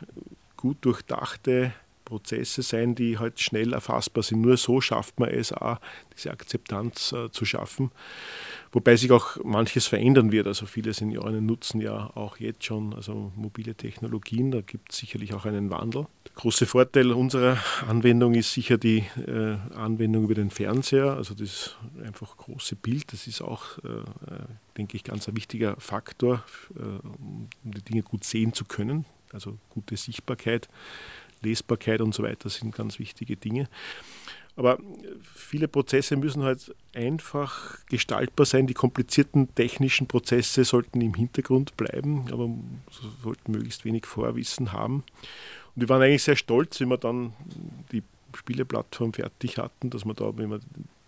gut 0.56 0.78
durchdachte 0.82 1.72
Prozesse 2.08 2.62
sein, 2.62 2.94
die 2.94 3.18
halt 3.18 3.38
schnell 3.38 3.74
erfassbar 3.74 4.22
sind. 4.22 4.40
Nur 4.40 4.56
so 4.56 4.80
schafft 4.80 5.20
man 5.20 5.28
es 5.28 5.52
auch, 5.52 5.78
diese 6.16 6.30
Akzeptanz 6.30 7.12
äh, 7.12 7.30
zu 7.30 7.44
schaffen. 7.44 7.90
Wobei 8.72 8.96
sich 8.96 9.12
auch 9.12 9.36
manches 9.44 9.86
verändern 9.86 10.32
wird. 10.32 10.46
Also 10.46 10.64
viele 10.64 10.94
Senioren 10.94 11.44
nutzen 11.44 11.82
ja 11.82 12.10
auch 12.14 12.38
jetzt 12.38 12.64
schon 12.64 12.94
also 12.94 13.30
mobile 13.36 13.74
Technologien. 13.74 14.50
Da 14.50 14.62
gibt 14.62 14.92
es 14.92 14.98
sicherlich 14.98 15.34
auch 15.34 15.44
einen 15.44 15.68
Wandel. 15.68 16.06
Der 16.26 16.32
große 16.34 16.64
Vorteil 16.64 17.12
unserer 17.12 17.58
Anwendung 17.86 18.34
ist 18.34 18.52
sicher 18.54 18.78
die 18.78 19.04
äh, 19.26 19.56
Anwendung 19.74 20.24
über 20.24 20.34
den 20.34 20.50
Fernseher. 20.50 21.12
Also 21.12 21.34
das 21.34 21.76
einfach 22.02 22.38
große 22.38 22.76
Bild. 22.76 23.12
Das 23.12 23.26
ist 23.26 23.42
auch, 23.42 23.78
äh, 23.84 23.88
äh 23.88 24.44
denke 24.78 24.96
ich, 24.96 25.04
ganz 25.04 25.28
ein 25.28 25.36
wichtiger 25.36 25.76
Faktor, 25.78 26.42
äh, 26.74 27.06
um 27.18 27.48
die 27.64 27.82
Dinge 27.82 28.02
gut 28.02 28.24
sehen 28.24 28.54
zu 28.54 28.64
können. 28.64 29.04
Also 29.32 29.58
gute 29.68 29.96
Sichtbarkeit 29.96 30.68
Lesbarkeit 31.42 32.00
und 32.00 32.14
so 32.14 32.22
weiter 32.22 32.48
sind 32.48 32.74
ganz 32.74 32.98
wichtige 32.98 33.36
Dinge. 33.36 33.68
Aber 34.58 34.78
viele 35.22 35.68
Prozesse 35.68 36.16
müssen 36.16 36.42
halt 36.42 36.74
einfach 36.92 37.78
gestaltbar 37.86 38.44
sein. 38.44 38.66
Die 38.66 38.74
komplizierten 38.74 39.54
technischen 39.54 40.08
Prozesse 40.08 40.64
sollten 40.64 41.00
im 41.00 41.14
Hintergrund 41.14 41.76
bleiben, 41.76 42.24
aber 42.32 42.50
sollten 43.22 43.52
möglichst 43.52 43.84
wenig 43.84 44.04
Vorwissen 44.04 44.72
haben. 44.72 45.04
Und 45.76 45.82
wir 45.82 45.88
waren 45.88 46.02
eigentlich 46.02 46.24
sehr 46.24 46.34
stolz, 46.34 46.80
wenn 46.80 46.88
wir 46.88 46.98
dann 46.98 47.34
die 47.92 48.02
Spieleplattform 48.36 49.12
fertig 49.12 49.58
hatten, 49.58 49.90
dass 49.90 50.04
wir 50.04 50.14
da, 50.14 50.36
wenn 50.36 50.50
wir 50.50 50.58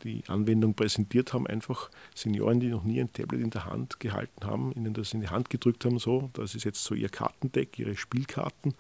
die 0.05 0.23
Anwendung 0.29 0.75
präsentiert 0.75 1.33
haben, 1.33 1.49
einfach 1.49 1.91
Senioren, 2.15 2.61
die 2.61 2.69
noch 2.69 2.85
nie 2.85 3.01
ein 3.01 3.13
Tablet 3.13 3.41
in 3.41 3.51
der 3.51 3.67
Hand 3.67 3.99
gehalten 3.99 4.47
haben, 4.47 4.73
ihnen 4.73 4.95
das 4.95 5.13
in 5.13 5.23
die 5.23 5.29
Hand 5.29 5.51
gedrückt 5.51 5.85
haben, 5.85 5.99
so, 5.99 6.31
das 6.35 6.55
ist 6.55 6.63
jetzt 6.63 6.85
so 6.85 6.95
ihr 6.95 7.09
Kartendeck, 7.09 7.79
ihre 7.81 7.97
Spielkarten. 7.97 8.75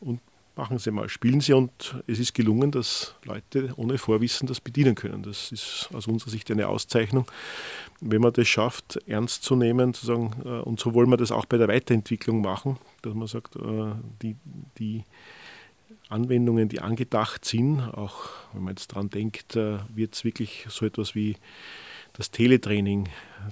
Und 0.00 0.20
machen 0.56 0.78
Sie 0.78 0.90
mal, 0.90 1.08
spielen 1.08 1.40
Sie 1.40 1.52
und 1.52 1.96
es 2.06 2.18
ist 2.18 2.34
gelungen, 2.34 2.70
dass 2.70 3.14
Leute 3.24 3.72
ohne 3.76 3.98
Vorwissen 3.98 4.46
das 4.46 4.60
bedienen 4.60 4.94
können. 4.94 5.22
Das 5.22 5.50
ist 5.52 5.88
aus 5.92 6.06
unserer 6.06 6.30
Sicht 6.30 6.50
eine 6.50 6.68
Auszeichnung, 6.68 7.26
wenn 8.00 8.20
man 8.20 8.32
das 8.32 8.46
schafft, 8.46 8.98
ernst 9.06 9.42
zu 9.42 9.56
nehmen, 9.56 9.94
zu 9.94 10.06
sagen, 10.06 10.32
äh, 10.44 10.48
und 10.48 10.78
so 10.78 10.94
wollen 10.94 11.10
wir 11.10 11.16
das 11.16 11.32
auch 11.32 11.46
bei 11.46 11.56
der 11.56 11.68
Weiterentwicklung 11.68 12.40
machen, 12.40 12.78
dass 13.02 13.14
man 13.14 13.26
sagt, 13.26 13.56
äh, 13.56 13.92
die, 14.22 14.36
die 14.78 15.04
Anwendungen, 16.08 16.68
die 16.68 16.80
angedacht 16.80 17.44
sind, 17.44 17.80
auch 17.80 18.28
wenn 18.52 18.62
man 18.62 18.74
jetzt 18.74 18.92
daran 18.92 19.10
denkt, 19.10 19.56
äh, 19.56 19.78
wird 19.94 20.14
es 20.14 20.24
wirklich 20.24 20.66
so 20.68 20.86
etwas 20.86 21.14
wie 21.14 21.36
das 22.12 22.30
Teletraining, 22.30 23.08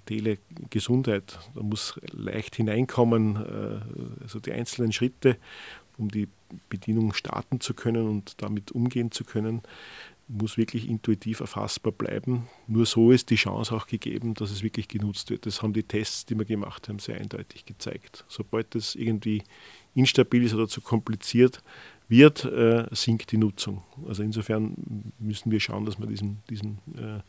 Telegesundheit, 0.07 1.37
da 1.53 1.63
muss 1.63 2.01
leicht 2.13 2.55
hineinkommen, 2.55 4.07
also 4.23 4.39
die 4.39 4.53
einzelnen 4.53 4.93
Schritte, 4.93 5.37
um 6.03 6.09
die 6.11 6.29
Bedienung 6.69 7.15
starten 7.15 7.61
zu 7.61 7.75
können 7.75 8.09
und 8.09 8.43
damit 8.43 8.73
umgehen 8.73 9.11
zu 9.11 9.25
können, 9.25 9.63
muss 10.29 10.57
wirklich 10.57 10.89
intuitiv 10.89 11.41
erfassbar 11.41 11.93
bleiben. 11.93 12.49
Nur 12.67 12.87
so 12.87 13.11
ist 13.11 13.31
die 13.31 13.37
Chance 13.37 13.75
auch 13.75 13.87
gegeben, 13.87 14.35
dass 14.35 14.51
es 14.51 14.63
wirklich 14.63 14.89
genutzt 14.89 15.31
wird. 15.31 15.47
Das 15.47 15.63
haben 15.63 15.73
die 15.73 15.83
Tests, 15.83 16.27
die 16.27 16.39
wir 16.39 16.45
gemacht 16.45 16.89
haben, 16.89 16.99
sehr 16.99 17.19
eindeutig 17.19 17.65
gezeigt. 17.65 18.25
Sobald 18.29 18.75
das 18.75 18.95
irgendwie 18.95 19.43
instabil 19.95 20.45
ist 20.45 20.55
oder 20.55 20.69
zu 20.69 20.81
kompliziert 20.81 21.63
wird, 22.09 22.45
äh, 22.45 22.87
sinkt 22.93 23.33
die 23.33 23.39
Nutzung. 23.39 23.83
Also 24.07 24.23
insofern 24.23 25.13
müssen 25.19 25.51
wir 25.51 25.61
schauen, 25.61 25.85
dass 25.85 25.99
wir 25.99 26.07
diesem, 26.07 26.39
diesem 26.49 26.79
äh, 26.97 27.21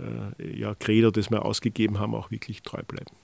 äh, 0.00 0.58
ja, 0.58 0.74
Credo, 0.74 1.10
das 1.10 1.30
wir 1.30 1.44
ausgegeben 1.44 1.98
haben, 1.98 2.14
auch 2.14 2.30
wirklich 2.30 2.62
treu 2.62 2.82
bleiben. 2.86 3.14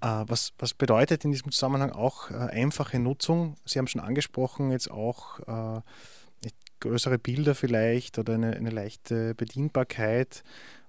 Äh, 0.00 0.24
was, 0.26 0.52
was 0.58 0.74
bedeutet 0.74 1.24
in 1.24 1.32
diesem 1.32 1.52
Zusammenhang 1.52 1.92
auch 1.92 2.30
äh, 2.30 2.34
einfache 2.34 2.98
Nutzung? 2.98 3.56
Sie 3.64 3.78
haben 3.78 3.86
schon 3.86 4.00
angesprochen, 4.00 4.70
jetzt 4.70 4.90
auch 4.90 5.40
äh, 5.40 5.80
größere 6.80 7.18
Bilder 7.18 7.54
vielleicht 7.54 8.18
oder 8.18 8.34
eine, 8.34 8.56
eine 8.56 8.70
leichte 8.70 9.34
Bedienbarkeit. 9.34 10.42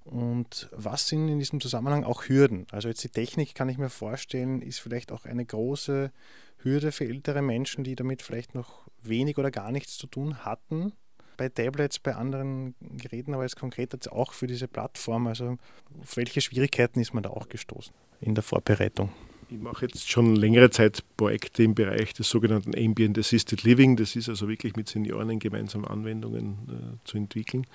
Und 0.03 0.69
was 0.71 1.07
sind 1.07 1.27
in 1.27 1.37
diesem 1.37 1.61
Zusammenhang 1.61 2.03
auch 2.03 2.27
Hürden? 2.27 2.65
Also 2.71 2.87
jetzt 2.87 3.03
die 3.03 3.09
Technik 3.09 3.53
kann 3.53 3.69
ich 3.69 3.77
mir 3.77 3.89
vorstellen, 3.89 4.61
ist 4.61 4.79
vielleicht 4.79 5.11
auch 5.11 5.25
eine 5.25 5.45
große 5.45 6.11
Hürde 6.57 6.91
für 6.91 7.05
ältere 7.05 7.41
Menschen, 7.41 7.83
die 7.83 7.95
damit 7.95 8.21
vielleicht 8.23 8.55
noch 8.55 8.87
wenig 9.03 9.37
oder 9.37 9.51
gar 9.51 9.71
nichts 9.71 9.97
zu 9.97 10.07
tun 10.07 10.43
hatten. 10.43 10.93
Bei 11.37 11.49
Tablets, 11.49 11.99
bei 11.99 12.15
anderen 12.15 12.75
Geräten, 12.81 13.33
aber 13.33 13.43
jetzt 13.43 13.57
konkret 13.57 13.93
jetzt 13.93 14.11
auch 14.11 14.33
für 14.33 14.47
diese 14.47 14.67
Plattform. 14.67 15.27
Also 15.27 15.57
auf 16.01 16.17
welche 16.17 16.41
Schwierigkeiten 16.41 16.99
ist 16.99 17.13
man 17.13 17.23
da 17.23 17.29
auch 17.29 17.49
gestoßen? 17.49 17.93
in 18.21 18.35
der 18.35 18.43
Vorbereitung? 18.43 19.09
Ich 19.49 19.59
mache 19.59 19.85
jetzt 19.85 20.09
schon 20.09 20.37
längere 20.37 20.69
Zeit 20.69 21.03
Projekte 21.17 21.63
im 21.63 21.75
Bereich 21.75 22.13
des 22.13 22.29
sogenannten 22.29 22.73
Ambient 22.73 23.17
Assisted 23.17 23.63
Living. 23.63 23.97
Das 23.97 24.15
ist 24.15 24.29
also 24.29 24.47
wirklich 24.47 24.77
mit 24.77 24.87
Senioren 24.87 25.29
in 25.29 25.39
gemeinsam 25.39 25.83
Anwendungen 25.83 26.57
äh, 26.69 26.97
zu 27.03 27.17
entwickeln. 27.17 27.67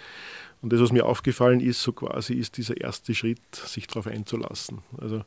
Und 0.62 0.72
das, 0.72 0.80
was 0.80 0.90
mir 0.90 1.04
aufgefallen 1.04 1.60
ist, 1.60 1.82
so 1.82 1.92
quasi 1.92 2.32
ist 2.32 2.56
dieser 2.56 2.80
erste 2.80 3.14
Schritt, 3.14 3.54
sich 3.54 3.86
darauf 3.88 4.06
einzulassen. 4.06 4.78
Also 4.98 5.24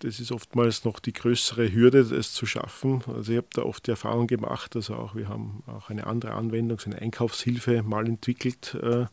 das 0.00 0.20
ist 0.20 0.32
oftmals 0.32 0.84
noch 0.84 0.98
die 0.98 1.12
größere 1.12 1.72
Hürde, 1.72 2.00
es 2.00 2.32
zu 2.32 2.46
schaffen. 2.46 3.02
Also 3.06 3.32
ich 3.32 3.38
habe 3.38 3.48
da 3.52 3.62
oft 3.62 3.86
die 3.86 3.92
Erfahrung 3.92 4.26
gemacht, 4.26 4.74
also 4.76 4.94
auch 4.94 5.14
wir 5.14 5.28
haben 5.28 5.62
auch 5.66 5.90
eine 5.90 6.06
andere 6.06 6.32
Anwendung, 6.32 6.78
so 6.78 6.90
eine 6.90 7.00
Einkaufshilfe 7.00 7.82
mal 7.82 8.06
entwickelt. 8.06 8.76
Äh, 8.82 9.06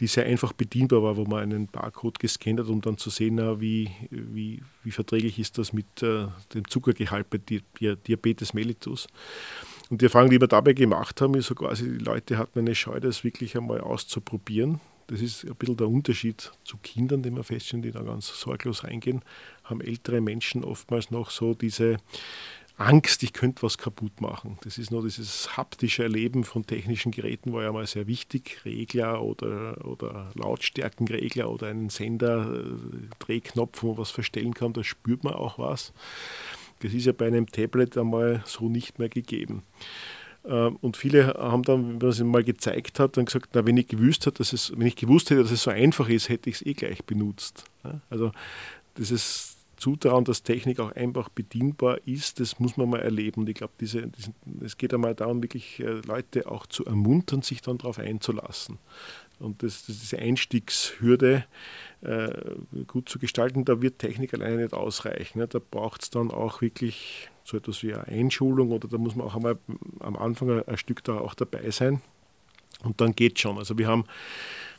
die 0.00 0.06
sehr 0.06 0.26
einfach 0.26 0.52
bedienbar 0.52 1.02
war, 1.02 1.16
wo 1.16 1.24
man 1.24 1.42
einen 1.42 1.66
Barcode 1.66 2.18
gescannt 2.20 2.60
hat, 2.60 2.68
um 2.68 2.80
dann 2.80 2.98
zu 2.98 3.10
sehen, 3.10 3.38
wie, 3.60 3.90
wie, 4.10 4.62
wie 4.84 4.90
verträglich 4.90 5.38
ist 5.38 5.58
das 5.58 5.72
mit 5.72 6.02
äh, 6.02 6.26
dem 6.54 6.68
Zuckergehalt 6.68 7.28
bei 7.30 7.38
Diabetes 7.38 8.54
mellitus. 8.54 9.08
Und 9.90 10.00
die 10.00 10.04
Erfahrung, 10.04 10.30
die 10.30 10.40
wir 10.40 10.46
dabei 10.46 10.72
gemacht 10.72 11.20
haben, 11.20 11.34
ist 11.34 11.46
so 11.46 11.54
quasi, 11.54 11.98
die 11.98 12.04
Leute 12.04 12.38
hatten 12.38 12.60
eine 12.60 12.74
Scheu, 12.74 13.00
das 13.00 13.24
wirklich 13.24 13.56
einmal 13.56 13.80
auszuprobieren. 13.80 14.80
Das 15.08 15.20
ist 15.20 15.44
ein 15.44 15.54
bisschen 15.56 15.76
der 15.76 15.88
Unterschied 15.88 16.52
zu 16.64 16.76
Kindern, 16.78 17.22
den 17.22 17.34
wir 17.34 17.42
feststellen, 17.42 17.82
die 17.82 17.90
da 17.90 18.02
ganz 18.02 18.28
sorglos 18.28 18.84
reingehen, 18.84 19.22
haben 19.64 19.80
ältere 19.80 20.20
Menschen 20.20 20.64
oftmals 20.64 21.10
noch 21.10 21.30
so 21.30 21.54
diese 21.54 21.96
Angst, 22.78 23.24
ich 23.24 23.32
könnte 23.32 23.62
was 23.62 23.76
kaputt 23.76 24.20
machen. 24.20 24.56
Das 24.62 24.78
ist 24.78 24.92
nur 24.92 25.02
dieses 25.02 25.56
haptische 25.56 26.04
Erleben 26.04 26.44
von 26.44 26.64
technischen 26.64 27.10
Geräten, 27.10 27.52
war 27.52 27.64
ja 27.64 27.72
mal 27.72 27.86
sehr 27.86 28.06
wichtig. 28.06 28.60
Regler 28.64 29.20
oder, 29.20 29.84
oder 29.84 30.30
Lautstärkenregler 30.34 31.50
oder 31.50 31.66
einen 31.66 31.88
Sender, 31.88 32.54
äh, 32.54 32.64
Drehknopf, 33.18 33.82
wo 33.82 33.88
man 33.88 33.98
was 33.98 34.12
verstellen 34.12 34.54
kann, 34.54 34.74
da 34.74 34.84
spürt 34.84 35.24
man 35.24 35.34
auch 35.34 35.58
was. 35.58 35.92
Das 36.80 36.92
ist 36.92 37.06
ja 37.06 37.12
bei 37.12 37.26
einem 37.26 37.48
Tablet 37.48 37.98
einmal 37.98 38.44
so 38.46 38.68
nicht 38.68 39.00
mehr 39.00 39.08
gegeben. 39.08 39.64
Ähm, 40.48 40.76
und 40.80 40.96
viele 40.96 41.34
haben 41.34 41.62
dann, 41.62 41.86
wenn 41.86 41.98
man 41.98 42.08
es 42.08 42.20
mal 42.20 42.42
gezeigt 42.42 42.98
hat, 42.98 43.16
dann 43.16 43.26
gesagt, 43.26 43.50
na, 43.52 43.66
wenn 43.66 43.76
ich 43.76 43.86
gewusst 43.86 44.26
hat, 44.26 44.40
dass 44.40 44.52
es, 44.52 44.72
wenn 44.76 44.86
ich 44.86 44.96
gewusst 44.96 45.30
hätte, 45.30 45.42
dass 45.42 45.52
es 45.52 45.62
so 45.62 45.70
einfach 45.70 46.08
ist, 46.08 46.28
hätte 46.28 46.50
ich 46.50 46.56
es 46.56 46.66
eh 46.66 46.72
gleich 46.72 47.04
benutzt. 47.04 47.64
Also 48.10 48.32
ist 48.96 49.56
zutrauen, 49.76 50.24
dass 50.24 50.42
Technik 50.42 50.80
auch 50.80 50.92
einfach 50.92 51.28
bedienbar 51.28 52.00
ist, 52.04 52.40
das 52.40 52.58
muss 52.58 52.76
man 52.76 52.90
mal 52.90 53.00
erleben. 53.00 53.46
Ich 53.46 53.54
glaube, 53.54 53.74
diese, 53.80 54.08
diese, 54.08 54.32
es 54.60 54.76
geht 54.76 54.92
einmal 54.92 55.14
darum, 55.14 55.42
wirklich 55.42 55.78
äh, 55.78 56.00
Leute 56.04 56.50
auch 56.50 56.66
zu 56.66 56.84
ermuntern, 56.84 57.42
sich 57.42 57.62
dann 57.62 57.78
darauf 57.78 57.98
einzulassen. 57.98 58.78
Und 59.38 59.62
das, 59.62 59.86
das 59.86 60.00
diese 60.00 60.18
Einstiegshürde 60.18 61.44
äh, 62.00 62.28
gut 62.88 63.08
zu 63.08 63.20
gestalten, 63.20 63.64
da 63.64 63.80
wird 63.80 64.00
Technik 64.00 64.34
alleine 64.34 64.62
nicht 64.62 64.74
ausreichen. 64.74 65.46
Da 65.48 65.60
braucht 65.60 66.02
es 66.02 66.10
dann 66.10 66.32
auch 66.32 66.60
wirklich 66.60 67.30
so 67.48 67.56
etwas 67.56 67.82
wie 67.82 67.94
eine 67.94 68.06
Einschulung 68.06 68.72
oder 68.72 68.88
da 68.88 68.98
muss 68.98 69.16
man 69.16 69.26
auch 69.26 69.34
einmal 69.34 69.58
am 70.00 70.16
Anfang 70.16 70.62
ein, 70.62 70.76
Stück 70.76 71.02
da 71.04 71.18
auch 71.18 71.34
dabei 71.34 71.70
sein. 71.70 72.02
Und 72.84 73.00
dann 73.00 73.14
geht 73.14 73.38
schon. 73.38 73.58
Also 73.58 73.78
wir 73.78 73.88
haben 73.88 74.04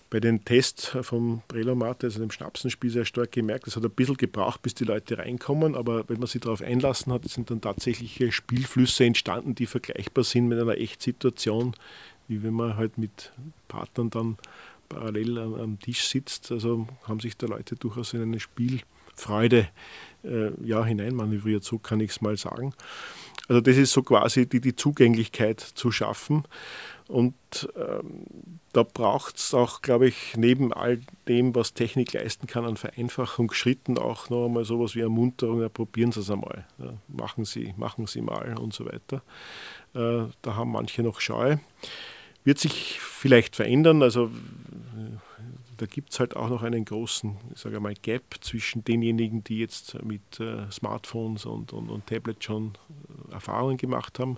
bei 0.10 0.20
den 0.20 0.44
Tests 0.46 0.96
vom 1.02 1.42
Prelomat, 1.48 2.04
also 2.04 2.20
dem 2.20 2.32
Schnapsenspiel, 2.32 2.90
sehr 2.90 3.06
stark 3.06 3.32
gemerkt. 3.32 3.68
Es 3.68 3.76
hat 3.76 3.84
ein 3.84 3.92
bisschen 3.92 4.18
gebraucht, 4.18 4.62
bis 4.62 4.74
die 4.74 4.86
Leute 4.86 5.18
reinkommen, 5.18 5.76
aber 5.76 6.08
wenn 6.10 6.20
man 6.20 6.28
sich 6.28 6.42
darauf 6.42 6.62
einlassen 6.62 7.12
hat, 7.14 7.28
sind 7.28 7.52
dann 7.52 7.62
tatsächliche 7.62 8.32
Spielflüsse 8.32 9.06
entstanden, 9.06 9.56
die 9.56 9.66
vergleichbar 9.66 10.24
sind 10.24 10.48
mit 10.48 10.60
einer 10.60 10.78
Echtsituation, 10.78 11.76
wie 12.28 12.42
wenn 12.44 12.54
man 12.54 12.78
halt 12.78 12.98
mit 12.98 13.32
Partnern 13.68 14.10
dann 14.10 14.38
parallel 14.88 15.38
am 15.38 15.80
Tisch 15.80 16.08
sitzt. 16.08 16.52
Also 16.52 16.88
haben 17.04 17.20
sich 17.20 17.38
da 17.38 17.48
Leute 17.48 17.76
durchaus 17.76 18.14
in 18.14 18.22
eine 18.22 18.40
Spielfreude 19.20 19.68
äh, 20.24 20.52
ja, 20.64 20.84
hineinmanövriert, 20.84 21.64
so 21.64 21.78
kann 21.78 22.00
ich 22.00 22.12
es 22.12 22.22
mal 22.22 22.38
sagen. 22.38 22.74
Also 23.48 23.62
das 23.62 23.78
ist 23.78 23.92
so 23.92 24.04
quasi 24.04 24.48
die, 24.48 24.62
die 24.62 24.76
Zugänglichkeit 24.76 25.60
zu 25.60 25.92
schaffen. 25.92 26.44
Und 27.08 27.34
ähm, 27.76 28.26
da 28.72 28.84
braucht 28.84 29.38
es 29.38 29.56
auch, 29.56 29.82
glaube 29.82 30.08
ich, 30.08 30.38
neben 30.38 30.72
all 30.72 31.02
dem, 31.28 31.56
was 31.56 31.74
Technik 31.74 32.14
leisten 32.14 32.46
kann, 32.46 32.66
an 32.66 32.78
Vereinfachungsschritten 32.78 33.98
auch 33.98 34.30
noch 34.30 34.46
einmal 34.46 34.66
sowas 34.66 34.94
wie 34.94 35.00
Ermunterung, 35.00 35.62
ja, 35.62 35.70
probieren 35.70 36.12
Sie 36.12 36.20
es 36.20 36.30
einmal, 36.30 36.68
ja, 36.78 36.94
machen, 37.08 37.46
Sie, 37.46 37.74
machen 37.78 38.06
Sie 38.06 38.22
mal 38.22 38.56
und 38.60 38.74
so 38.76 38.86
weiter. 38.86 39.24
Äh, 39.96 40.32
da 40.44 40.56
haben 40.56 40.72
manche 40.72 41.02
noch 41.02 41.20
Scheu. 41.20 41.58
Wird 42.44 42.60
sich 42.60 43.00
vielleicht 43.00 43.56
verändern, 43.56 44.04
also 44.04 44.30
da 45.80 45.86
gibt 45.86 46.12
es 46.12 46.20
halt 46.20 46.36
auch 46.36 46.50
noch 46.50 46.62
einen 46.62 46.84
großen 46.84 47.38
ich 47.54 47.60
sage 47.60 47.80
mal, 47.80 47.94
Gap 47.94 48.36
zwischen 48.42 48.84
denjenigen, 48.84 49.46
die 49.46 49.60
jetzt 49.60 50.02
mit 50.04 50.40
äh, 50.40 50.70
Smartphones 50.70 51.46
und, 51.46 51.72
und, 51.72 51.90
und 51.90 52.06
Tablets 52.06 52.44
schon 52.44 52.74
äh, 53.30 53.34
Erfahrungen 53.34 53.78
gemacht 53.78 54.20
haben. 54.20 54.38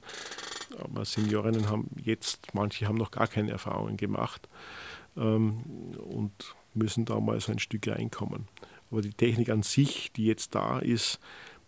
Aber 0.79 1.03
Seniorinnen 1.03 1.67
haben 1.67 1.89
jetzt, 2.03 2.53
manche 2.53 2.87
haben 2.87 2.95
noch 2.95 3.09
gar 3.09 3.27
keine 3.27 3.51
Erfahrungen 3.51 3.97
gemacht 3.97 4.47
ähm, 5.17 5.63
und 5.97 6.55
müssen 6.75 7.05
da 7.05 7.19
mal 7.19 7.39
so 7.39 7.51
ein 7.51 7.59
Stück 7.59 7.87
reinkommen. 7.87 8.47
Aber 8.91 9.01
die 9.01 9.13
Technik 9.13 9.49
an 9.49 9.63
sich, 9.63 10.11
die 10.11 10.25
jetzt 10.25 10.53
da 10.53 10.77
ist, 10.77 11.19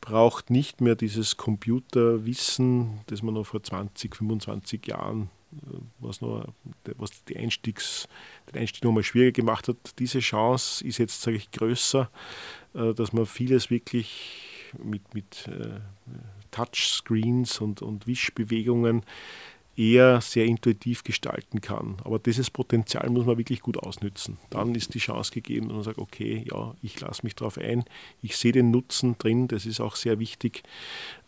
braucht 0.01 0.51
nicht 0.51 0.81
mehr 0.81 0.95
dieses 0.95 1.37
Computerwissen, 1.37 2.99
das 3.07 3.23
man 3.23 3.33
noch 3.33 3.45
vor 3.45 3.63
20, 3.63 4.15
25 4.15 4.85
Jahren 4.85 5.31
was, 5.99 6.21
noch, 6.21 6.47
was 6.97 7.23
die 7.25 7.37
Einstiegs, 7.37 8.07
den 8.51 8.61
Einstieg 8.61 8.83
nochmal 8.83 9.03
schwieriger 9.03 9.31
gemacht 9.31 9.67
hat. 9.67 9.77
Diese 9.99 10.19
Chance 10.19 10.85
ist 10.85 10.97
jetzt, 10.97 11.21
sage 11.21 11.37
ich, 11.37 11.51
größer, 11.51 12.09
äh, 12.73 12.93
dass 12.93 13.13
man 13.13 13.25
vieles 13.25 13.69
wirklich 13.69 14.71
mit, 14.83 15.13
mit 15.13 15.47
äh, 15.47 15.79
Touchscreens 16.51 17.59
und, 17.61 17.81
und 17.81 18.07
Wischbewegungen 18.07 19.03
eher 19.75 20.21
sehr 20.21 20.45
intuitiv 20.45 21.03
gestalten 21.03 21.61
kann. 21.61 21.97
Aber 22.03 22.19
dieses 22.19 22.51
Potenzial 22.51 23.09
muss 23.09 23.25
man 23.25 23.37
wirklich 23.37 23.61
gut 23.61 23.77
ausnützen. 23.77 24.37
Dann 24.49 24.75
ist 24.75 24.93
die 24.93 24.99
Chance 24.99 25.31
gegeben, 25.31 25.67
dass 25.67 25.75
man 25.75 25.83
sagt, 25.83 25.97
okay, 25.97 26.45
ja, 26.49 26.75
ich 26.81 26.99
lasse 26.99 27.23
mich 27.23 27.35
darauf 27.35 27.57
ein, 27.57 27.83
ich 28.21 28.37
sehe 28.37 28.51
den 28.51 28.71
Nutzen 28.71 29.17
drin, 29.17 29.47
das 29.47 29.65
ist 29.65 29.79
auch 29.79 29.95
sehr 29.95 30.19
wichtig, 30.19 30.63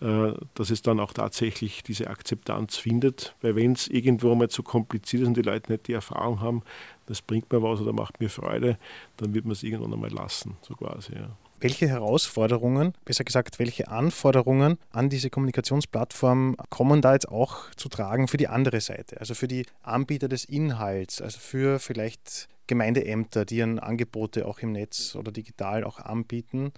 äh, 0.01 0.33
dass 0.53 0.69
es 0.69 0.81
dann 0.81 0.99
auch 0.99 1.13
tatsächlich 1.13 1.83
diese 1.83 2.07
Akzeptanz 2.07 2.77
findet, 2.77 3.35
weil 3.41 3.55
wenn 3.55 3.73
es 3.73 3.87
irgendwo 3.87 4.35
mal 4.35 4.49
zu 4.49 4.61
kompliziert 4.63 5.23
ist 5.23 5.27
und 5.27 5.37
die 5.37 5.41
Leute 5.41 5.71
nicht 5.71 5.87
die 5.87 5.93
Erfahrung 5.93 6.39
haben, 6.39 6.63
das 7.07 7.21
bringt 7.21 7.51
mir 7.51 7.61
was 7.61 7.81
oder 7.81 7.93
macht 7.93 8.19
mir 8.19 8.29
Freude, 8.29 8.77
dann 9.17 9.33
wird 9.33 9.45
man 9.45 9.53
es 9.53 9.63
irgendwann 9.63 9.93
einmal 9.93 10.11
lassen, 10.11 10.57
so 10.61 10.75
quasi. 10.75 11.13
Ja. 11.15 11.35
Welche 11.59 11.87
Herausforderungen, 11.87 12.93
besser 13.05 13.23
gesagt, 13.23 13.59
welche 13.59 13.87
Anforderungen 13.87 14.77
an 14.91 15.09
diese 15.09 15.29
Kommunikationsplattform 15.29 16.57
kommen 16.69 17.01
da 17.01 17.13
jetzt 17.13 17.29
auch 17.29 17.71
zu 17.75 17.87
tragen 17.87 18.27
für 18.27 18.37
die 18.37 18.47
andere 18.47 18.81
Seite, 18.81 19.19
also 19.19 19.33
für 19.33 19.47
die 19.47 19.65
Anbieter 19.81 20.27
des 20.27 20.45
Inhalts, 20.45 21.21
also 21.21 21.39
für 21.39 21.79
vielleicht 21.79 22.49
Gemeindeämter, 22.67 23.45
die 23.45 23.57
ihren 23.57 23.79
Angebote 23.79 24.47
auch 24.47 24.59
im 24.59 24.71
Netz 24.71 25.15
oder 25.15 25.31
digital 25.31 25.83
auch 25.83 25.99
anbieten 25.99 26.73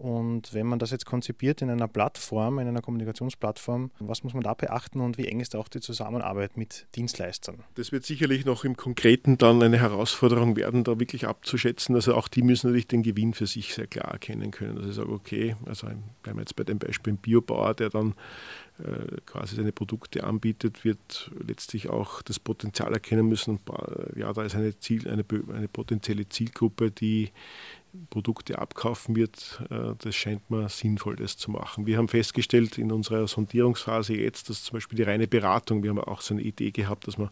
und 0.00 0.54
wenn 0.54 0.66
man 0.66 0.78
das 0.78 0.92
jetzt 0.92 1.04
konzipiert 1.04 1.60
in 1.60 1.68
einer 1.68 1.86
Plattform, 1.86 2.58
in 2.58 2.66
einer 2.66 2.80
Kommunikationsplattform, 2.80 3.90
was 3.98 4.24
muss 4.24 4.32
man 4.32 4.42
da 4.42 4.54
beachten 4.54 5.00
und 5.00 5.18
wie 5.18 5.26
eng 5.26 5.40
ist 5.40 5.54
auch 5.54 5.68
die 5.68 5.80
Zusammenarbeit 5.80 6.56
mit 6.56 6.86
Dienstleistern? 6.96 7.58
Das 7.74 7.92
wird 7.92 8.06
sicherlich 8.06 8.46
noch 8.46 8.64
im 8.64 8.78
Konkreten 8.78 9.36
dann 9.36 9.62
eine 9.62 9.78
Herausforderung 9.78 10.56
werden, 10.56 10.84
da 10.84 10.98
wirklich 10.98 11.26
abzuschätzen. 11.26 11.94
Also 11.94 12.14
auch 12.14 12.28
die 12.28 12.40
müssen 12.40 12.68
natürlich 12.68 12.88
den 12.88 13.02
Gewinn 13.02 13.34
für 13.34 13.46
sich 13.46 13.74
sehr 13.74 13.86
klar 13.86 14.10
erkennen 14.10 14.52
können. 14.52 14.78
Also 14.78 14.88
ich 14.88 14.96
sage, 14.96 15.12
okay, 15.12 15.56
also 15.66 15.86
bleiben 16.22 16.38
wir 16.38 16.44
jetzt 16.44 16.56
bei 16.56 16.64
dem 16.64 16.78
Beispiel 16.78 17.12
Biobauer, 17.12 17.74
der 17.74 17.90
dann 17.90 18.14
quasi 19.26 19.56
seine 19.56 19.72
Produkte 19.72 20.24
anbietet, 20.24 20.84
wird 20.84 21.30
letztlich 21.46 21.88
auch 21.88 22.22
das 22.22 22.38
Potenzial 22.38 22.92
erkennen 22.92 23.28
müssen. 23.28 23.60
Ja, 24.16 24.32
da 24.32 24.42
ist 24.42 24.54
eine, 24.54 24.78
Ziel, 24.78 25.08
eine, 25.08 25.24
eine 25.54 25.68
potenzielle 25.68 26.28
Zielgruppe, 26.28 26.90
die 26.90 27.30
Produkte 28.08 28.58
abkaufen 28.58 29.16
wird, 29.16 29.62
äh, 29.70 29.94
das 29.98 30.14
scheint 30.14 30.48
mir 30.50 30.68
sinnvoll, 30.68 31.16
das 31.16 31.36
zu 31.36 31.50
machen. 31.50 31.86
Wir 31.86 31.98
haben 31.98 32.08
festgestellt 32.08 32.78
in 32.78 32.92
unserer 32.92 33.26
Sondierungsphase 33.26 34.14
jetzt, 34.14 34.48
dass 34.48 34.62
zum 34.62 34.74
Beispiel 34.74 34.96
die 34.96 35.02
reine 35.02 35.26
Beratung, 35.26 35.82
wir 35.82 35.90
haben 35.90 35.98
auch 35.98 36.20
so 36.20 36.34
eine 36.34 36.42
Idee 36.42 36.70
gehabt, 36.70 37.06
dass 37.06 37.18
man 37.18 37.30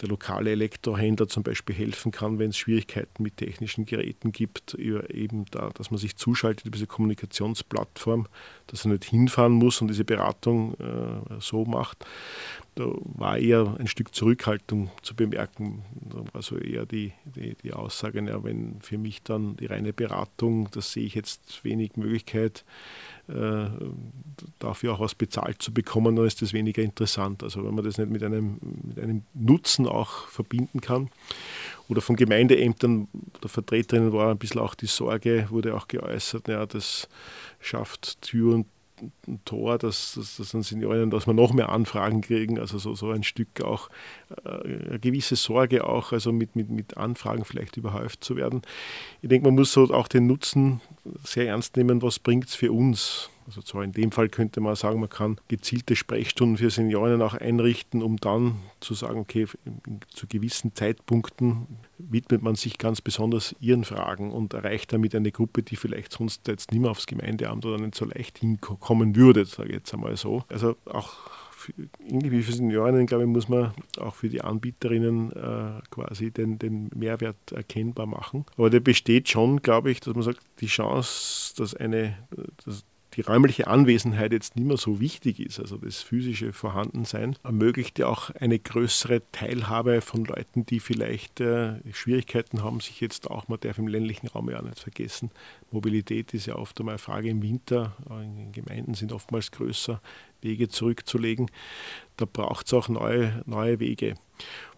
der 0.00 0.08
lokale 0.08 0.50
Elektrohändler 0.50 1.28
zum 1.28 1.42
Beispiel 1.42 1.74
helfen 1.74 2.12
kann, 2.12 2.38
wenn 2.38 2.50
es 2.50 2.56
Schwierigkeiten 2.56 3.22
mit 3.22 3.38
technischen 3.38 3.86
Geräten 3.86 4.32
gibt, 4.32 4.74
eben 4.74 5.46
da, 5.50 5.70
dass 5.70 5.90
man 5.90 5.98
sich 5.98 6.16
zuschaltet 6.16 6.66
über 6.66 6.74
diese 6.74 6.86
Kommunikationsplattform, 6.86 8.26
dass 8.66 8.84
er 8.84 8.92
nicht 8.92 9.04
hinfahren 9.04 9.52
muss 9.52 9.80
und 9.80 9.88
diese 9.88 10.04
Beratung 10.04 10.74
äh, 10.74 11.40
so 11.40 11.64
macht. 11.64 12.04
Da 12.76 12.92
war 13.04 13.38
eher 13.38 13.74
ein 13.78 13.86
Stück 13.86 14.14
Zurückhaltung 14.14 14.90
zu 15.00 15.16
bemerken. 15.16 15.82
Also 16.34 16.58
eher 16.58 16.84
die, 16.84 17.14
die, 17.24 17.54
die 17.62 17.72
Aussage, 17.72 18.22
ja, 18.22 18.44
wenn 18.44 18.82
für 18.82 18.98
mich 18.98 19.22
dann 19.22 19.56
die 19.56 19.64
reine 19.64 19.94
Beratung, 19.94 20.68
das 20.72 20.92
sehe 20.92 21.06
ich 21.06 21.14
jetzt 21.14 21.64
wenig 21.64 21.96
Möglichkeit, 21.96 22.66
äh, 23.28 23.68
dafür 24.58 24.92
auch 24.92 25.00
was 25.00 25.14
bezahlt 25.14 25.62
zu 25.62 25.72
bekommen, 25.72 26.16
dann 26.16 26.26
ist 26.26 26.42
das 26.42 26.52
weniger 26.52 26.82
interessant. 26.82 27.42
Also 27.42 27.64
wenn 27.64 27.74
man 27.74 27.82
das 27.82 27.96
nicht 27.96 28.10
mit 28.10 28.22
einem, 28.22 28.58
mit 28.82 29.00
einem 29.00 29.22
Nutzen 29.32 29.88
auch 29.88 30.28
verbinden 30.28 30.82
kann. 30.82 31.08
Oder 31.88 32.02
von 32.02 32.14
Gemeindeämtern 32.14 33.08
oder 33.38 33.48
Vertreterinnen 33.48 34.12
war 34.12 34.32
ein 34.32 34.38
bisschen 34.38 34.60
auch 34.60 34.74
die 34.74 34.86
Sorge, 34.86 35.46
wurde 35.48 35.74
auch 35.74 35.88
geäußert, 35.88 36.46
ja, 36.48 36.66
das 36.66 37.08
schafft 37.58 38.20
Tür 38.20 38.56
und 38.56 38.66
ein 39.00 39.40
Tor, 39.44 39.78
dass, 39.78 40.14
dass, 40.14 40.36
dass 40.36 40.68
Senioren, 40.68 41.10
dass 41.10 41.26
wir 41.26 41.34
noch 41.34 41.52
mehr 41.52 41.70
Anfragen 41.70 42.20
kriegen, 42.20 42.58
also 42.58 42.78
so, 42.78 42.94
so 42.94 43.10
ein 43.10 43.22
Stück 43.22 43.60
auch 43.62 43.88
äh, 44.44 44.88
eine 44.88 44.98
gewisse 44.98 45.36
Sorge 45.36 45.86
auch, 45.86 46.12
also 46.12 46.32
mit, 46.32 46.56
mit, 46.56 46.70
mit 46.70 46.96
Anfragen 46.96 47.44
vielleicht 47.44 47.76
überhäuft 47.76 48.24
zu 48.24 48.36
werden. 48.36 48.62
Ich 49.22 49.28
denke, 49.28 49.46
man 49.46 49.54
muss 49.54 49.72
so 49.72 49.84
auch 49.92 50.08
den 50.08 50.26
Nutzen 50.26 50.80
sehr 51.24 51.48
ernst 51.48 51.76
nehmen, 51.76 52.02
was 52.02 52.18
bringt 52.18 52.48
es 52.48 52.54
für 52.54 52.72
uns. 52.72 53.30
Also 53.46 53.62
zwar 53.62 53.84
in 53.84 53.92
dem 53.92 54.10
Fall 54.12 54.28
könnte 54.28 54.60
man 54.60 54.74
sagen, 54.74 55.00
man 55.00 55.08
kann 55.08 55.40
gezielte 55.48 55.94
Sprechstunden 55.94 56.56
für 56.56 56.70
Senioren 56.70 57.22
auch 57.22 57.34
einrichten, 57.34 58.02
um 58.02 58.16
dann 58.16 58.56
zu 58.80 58.94
sagen, 58.94 59.20
okay, 59.20 59.46
zu 60.12 60.26
gewissen 60.26 60.74
Zeitpunkten 60.74 61.66
widmet 61.98 62.42
man 62.42 62.56
sich 62.56 62.78
ganz 62.78 63.00
besonders 63.00 63.54
ihren 63.60 63.84
Fragen 63.84 64.32
und 64.32 64.52
erreicht 64.52 64.92
damit 64.92 65.14
eine 65.14 65.30
Gruppe, 65.30 65.62
die 65.62 65.76
vielleicht 65.76 66.12
sonst 66.12 66.48
jetzt 66.48 66.72
nicht 66.72 66.80
mehr 66.80 66.90
aufs 66.90 67.06
Gemeindeamt 67.06 67.64
oder 67.64 67.78
nicht 67.78 67.94
so 67.94 68.04
leicht 68.04 68.38
hinkommen 68.38 69.16
würde, 69.16 69.44
sage 69.44 69.68
ich 69.70 69.76
jetzt 69.76 69.94
einmal 69.94 70.16
so. 70.16 70.42
Also 70.48 70.76
auch 70.84 71.14
irgendwie 72.06 72.42
für 72.42 72.52
Senioren, 72.52 73.06
glaube 73.06 73.24
ich, 73.24 73.28
muss 73.28 73.48
man 73.48 73.72
auch 73.98 74.14
für 74.14 74.28
die 74.28 74.42
Anbieterinnen 74.42 75.32
äh, 75.32 75.80
quasi 75.90 76.30
den, 76.30 76.58
den 76.58 76.90
Mehrwert 76.94 77.52
erkennbar 77.52 78.06
machen. 78.06 78.44
Aber 78.56 78.70
der 78.70 78.80
besteht 78.80 79.28
schon, 79.28 79.62
glaube 79.62 79.90
ich, 79.90 80.00
dass 80.00 80.14
man 80.14 80.22
sagt, 80.22 80.40
die 80.60 80.66
Chance, 80.66 81.54
dass 81.56 81.74
eine, 81.74 82.16
dass 82.64 82.84
die 83.16 83.22
räumliche 83.22 83.66
Anwesenheit 83.66 84.32
jetzt 84.32 84.56
nicht 84.56 84.66
mehr 84.66 84.76
so 84.76 85.00
wichtig 85.00 85.40
ist, 85.40 85.58
also 85.58 85.78
das 85.78 86.02
physische 86.02 86.52
Vorhandensein, 86.52 87.36
ermöglicht 87.42 87.98
ja 87.98 88.08
auch 88.08 88.30
eine 88.30 88.58
größere 88.58 89.22
Teilhabe 89.32 90.02
von 90.02 90.24
Leuten, 90.24 90.66
die 90.66 90.80
vielleicht 90.80 91.40
äh, 91.40 91.76
Schwierigkeiten 91.92 92.62
haben, 92.62 92.80
sich 92.80 93.00
jetzt 93.00 93.30
auch, 93.30 93.48
man 93.48 93.58
darf 93.60 93.78
im 93.78 93.88
ländlichen 93.88 94.28
Raum 94.28 94.50
ja 94.50 94.58
auch 94.58 94.64
nicht 94.64 94.80
vergessen, 94.80 95.30
Mobilität 95.70 96.34
ist 96.34 96.46
ja 96.46 96.56
oft 96.56 96.78
einmal 96.78 96.94
eine 96.94 96.98
Frage 96.98 97.30
im 97.30 97.42
Winter, 97.42 97.96
in 98.10 98.36
den 98.36 98.52
Gemeinden 98.52 98.94
sind 98.94 99.12
oftmals 99.12 99.50
größer, 99.50 100.00
Wege 100.42 100.68
zurückzulegen. 100.68 101.50
Da 102.16 102.24
braucht 102.24 102.66
es 102.66 102.74
auch 102.74 102.88
neue, 102.88 103.42
neue 103.46 103.80
Wege. 103.80 104.14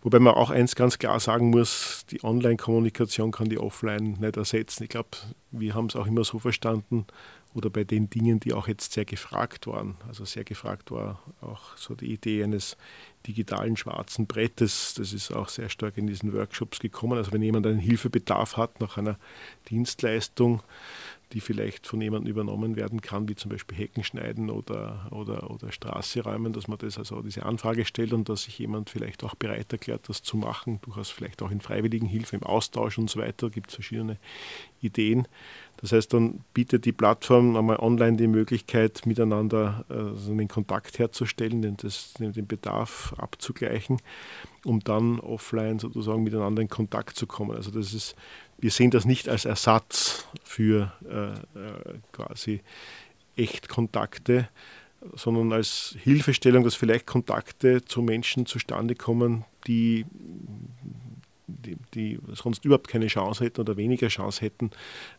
Wobei 0.02 0.18
man 0.18 0.34
auch 0.34 0.50
eins 0.50 0.76
ganz 0.76 0.98
klar 0.98 1.20
sagen 1.20 1.50
muss, 1.50 2.04
die 2.10 2.22
Online-Kommunikation 2.22 3.32
kann 3.32 3.48
die 3.48 3.58
Offline 3.58 4.16
nicht 4.18 4.36
ersetzen. 4.36 4.84
Ich 4.84 4.88
glaube, 4.88 5.10
wir 5.50 5.74
haben 5.74 5.86
es 5.86 5.96
auch 5.96 6.06
immer 6.06 6.24
so 6.24 6.38
verstanden, 6.38 7.06
oder 7.54 7.70
bei 7.70 7.84
den 7.84 8.10
Dingen, 8.10 8.40
die 8.40 8.52
auch 8.52 8.68
jetzt 8.68 8.92
sehr 8.92 9.04
gefragt 9.04 9.66
waren. 9.66 9.96
Also 10.06 10.24
sehr 10.24 10.44
gefragt 10.44 10.90
war 10.90 11.22
auch 11.40 11.76
so 11.76 11.94
die 11.94 12.12
Idee 12.12 12.44
eines 12.44 12.76
digitalen 13.26 13.76
schwarzen 13.76 14.26
Brettes. 14.26 14.94
Das 14.94 15.12
ist 15.12 15.32
auch 15.32 15.48
sehr 15.48 15.68
stark 15.68 15.96
in 15.96 16.06
diesen 16.06 16.32
Workshops 16.32 16.78
gekommen. 16.78 17.18
Also 17.18 17.32
wenn 17.32 17.42
jemand 17.42 17.66
einen 17.66 17.78
Hilfebedarf 17.78 18.56
hat 18.56 18.80
nach 18.80 18.96
einer 18.96 19.18
Dienstleistung, 19.70 20.62
die 21.32 21.40
vielleicht 21.40 21.86
von 21.86 22.00
jemandem 22.00 22.30
übernommen 22.30 22.76
werden 22.76 23.02
kann, 23.02 23.28
wie 23.28 23.34
zum 23.34 23.50
Beispiel 23.50 23.76
Hecken 23.76 24.02
schneiden 24.02 24.50
oder, 24.50 25.08
oder, 25.10 25.50
oder 25.50 25.70
Straße 25.70 26.22
räumen, 26.22 26.52
dass 26.52 26.68
man 26.68 26.78
das 26.78 26.98
also 26.98 27.20
diese 27.20 27.44
Anfrage 27.44 27.84
stellt 27.84 28.12
und 28.12 28.28
dass 28.28 28.44
sich 28.44 28.58
jemand 28.58 28.88
vielleicht 28.88 29.22
auch 29.24 29.34
bereit 29.34 29.72
erklärt, 29.72 30.08
das 30.08 30.22
zu 30.22 30.36
machen, 30.36 30.80
durchaus 30.82 31.10
vielleicht 31.10 31.42
auch 31.42 31.50
in 31.50 31.60
freiwilligen 31.60 32.06
Hilfe, 32.06 32.36
im 32.36 32.42
Austausch 32.42 32.98
und 32.98 33.10
so 33.10 33.20
weiter, 33.20 33.50
gibt 33.50 33.70
es 33.70 33.74
verschiedene 33.74 34.16
Ideen. 34.80 35.28
Das 35.80 35.92
heißt, 35.92 36.12
dann 36.12 36.40
bietet 36.54 36.86
die 36.86 36.92
Plattform 36.92 37.56
einmal 37.56 37.76
online 37.76 38.16
die 38.16 38.26
Möglichkeit, 38.26 39.06
miteinander 39.06 39.84
also 39.88 40.32
einen 40.32 40.48
Kontakt 40.48 40.98
herzustellen, 40.98 41.62
den, 41.62 41.76
das, 41.76 42.14
den 42.14 42.46
Bedarf 42.46 43.14
abzugleichen, 43.16 43.98
um 44.64 44.80
dann 44.80 45.20
offline 45.20 45.78
sozusagen 45.78 46.24
miteinander 46.24 46.62
in 46.62 46.68
Kontakt 46.68 47.16
zu 47.16 47.26
kommen. 47.26 47.54
Also 47.54 47.70
das 47.70 47.94
ist, 47.94 48.16
wir 48.58 48.70
sehen 48.70 48.90
das 48.90 49.04
nicht 49.04 49.28
als 49.28 49.44
Ersatz 49.44 50.26
für 50.42 50.92
äh, 51.08 51.32
äh, 51.58 51.98
quasi 52.12 52.60
Echtkontakte, 53.36 54.48
sondern 55.14 55.52
als 55.52 55.96
Hilfestellung, 56.02 56.64
dass 56.64 56.74
vielleicht 56.74 57.06
Kontakte 57.06 57.84
zu 57.84 58.02
Menschen 58.02 58.46
zustande 58.46 58.94
kommen, 58.94 59.44
die 59.66 60.04
die, 61.48 61.76
die, 61.94 62.18
sonst 62.34 62.64
überhaupt 62.64 62.88
keine 62.88 63.06
Chance 63.06 63.44
hätten 63.44 63.60
oder 63.60 63.76
weniger 63.76 64.08
Chance 64.08 64.42
hätten, 64.42 64.70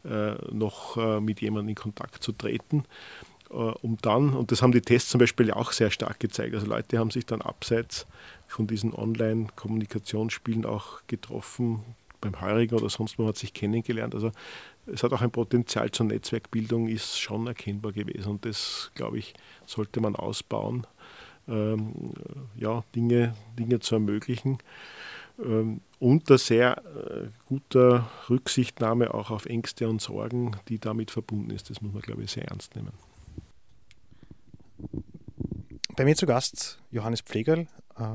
äh, 0.06 0.34
noch 0.52 0.96
äh, 0.98 1.20
mit 1.20 1.42
jemandem 1.42 1.70
in 1.70 1.76
Kontakt 1.76 2.24
zu 2.24 2.32
treten. 2.32 2.86
Äh, 3.50 3.54
um 3.54 3.98
dann, 4.02 4.36
und 4.36 4.52
das 4.52 4.62
haben 4.62 4.72
die 4.72 4.82
Tests 4.82 5.10
zum 5.10 5.20
Beispiel 5.20 5.52
auch 5.52 5.72
sehr 5.72 5.90
stark 5.90 6.20
gezeigt, 6.20 6.54
also 6.54 6.68
Leute 6.68 7.00
haben 7.00 7.12
sich 7.12 7.26
dann 7.26 7.42
abseits 7.42 8.06
von 8.48 8.68
diesen 8.68 8.94
Online-Kommunikationsspielen 8.94 10.66
auch 10.66 11.02
getroffen, 11.08 11.84
beim 12.22 12.40
Heurigen 12.42 12.78
oder 12.78 12.90
sonst 12.90 13.18
wo 13.18 13.28
hat 13.28 13.38
sich 13.38 13.54
kennengelernt. 13.54 14.16
Also 14.16 14.32
es 14.86 15.04
hat 15.04 15.14
auch 15.14 15.22
ein 15.22 15.32
Potenzial 15.32 15.92
zur 15.92 16.08
Netzwerkbildung, 16.08 16.88
ist 16.88 17.20
schon 17.20 17.48
erkennbar 17.48 17.92
gewesen 17.92 18.30
und 18.30 18.46
das, 18.46 18.92
glaube 18.96 19.20
ich, 19.20 19.34
sollte 19.66 20.02
man 20.02 20.16
ausbauen, 20.16 20.88
ähm, 21.48 22.14
ja, 22.56 22.84
Dinge, 22.96 23.36
Dinge 23.58 23.80
zu 23.80 23.96
ermöglichen. 23.96 24.60
Ähm, 25.44 25.82
unter 26.00 26.38
sehr 26.38 26.78
äh, 26.78 27.28
guter 27.48 28.10
Rücksichtnahme 28.30 29.14
auch 29.14 29.32
auf 29.32 29.46
Ängste 29.46 29.88
und 29.88 30.02
Sorgen, 30.02 30.56
die 30.68 30.80
damit 30.80 31.12
verbunden 31.12 31.52
ist. 31.52 31.70
Das 31.70 31.82
muss 31.82 31.94
man, 31.94 32.02
glaube 32.02 32.24
ich, 32.24 32.32
sehr 32.32 32.46
ernst 32.46 32.76
nehmen. 32.76 32.92
Bei 35.96 36.06
mir 36.06 36.16
zu 36.16 36.26
Gast 36.26 36.80
Johannes 36.92 37.22
Pflegerl 37.22 37.68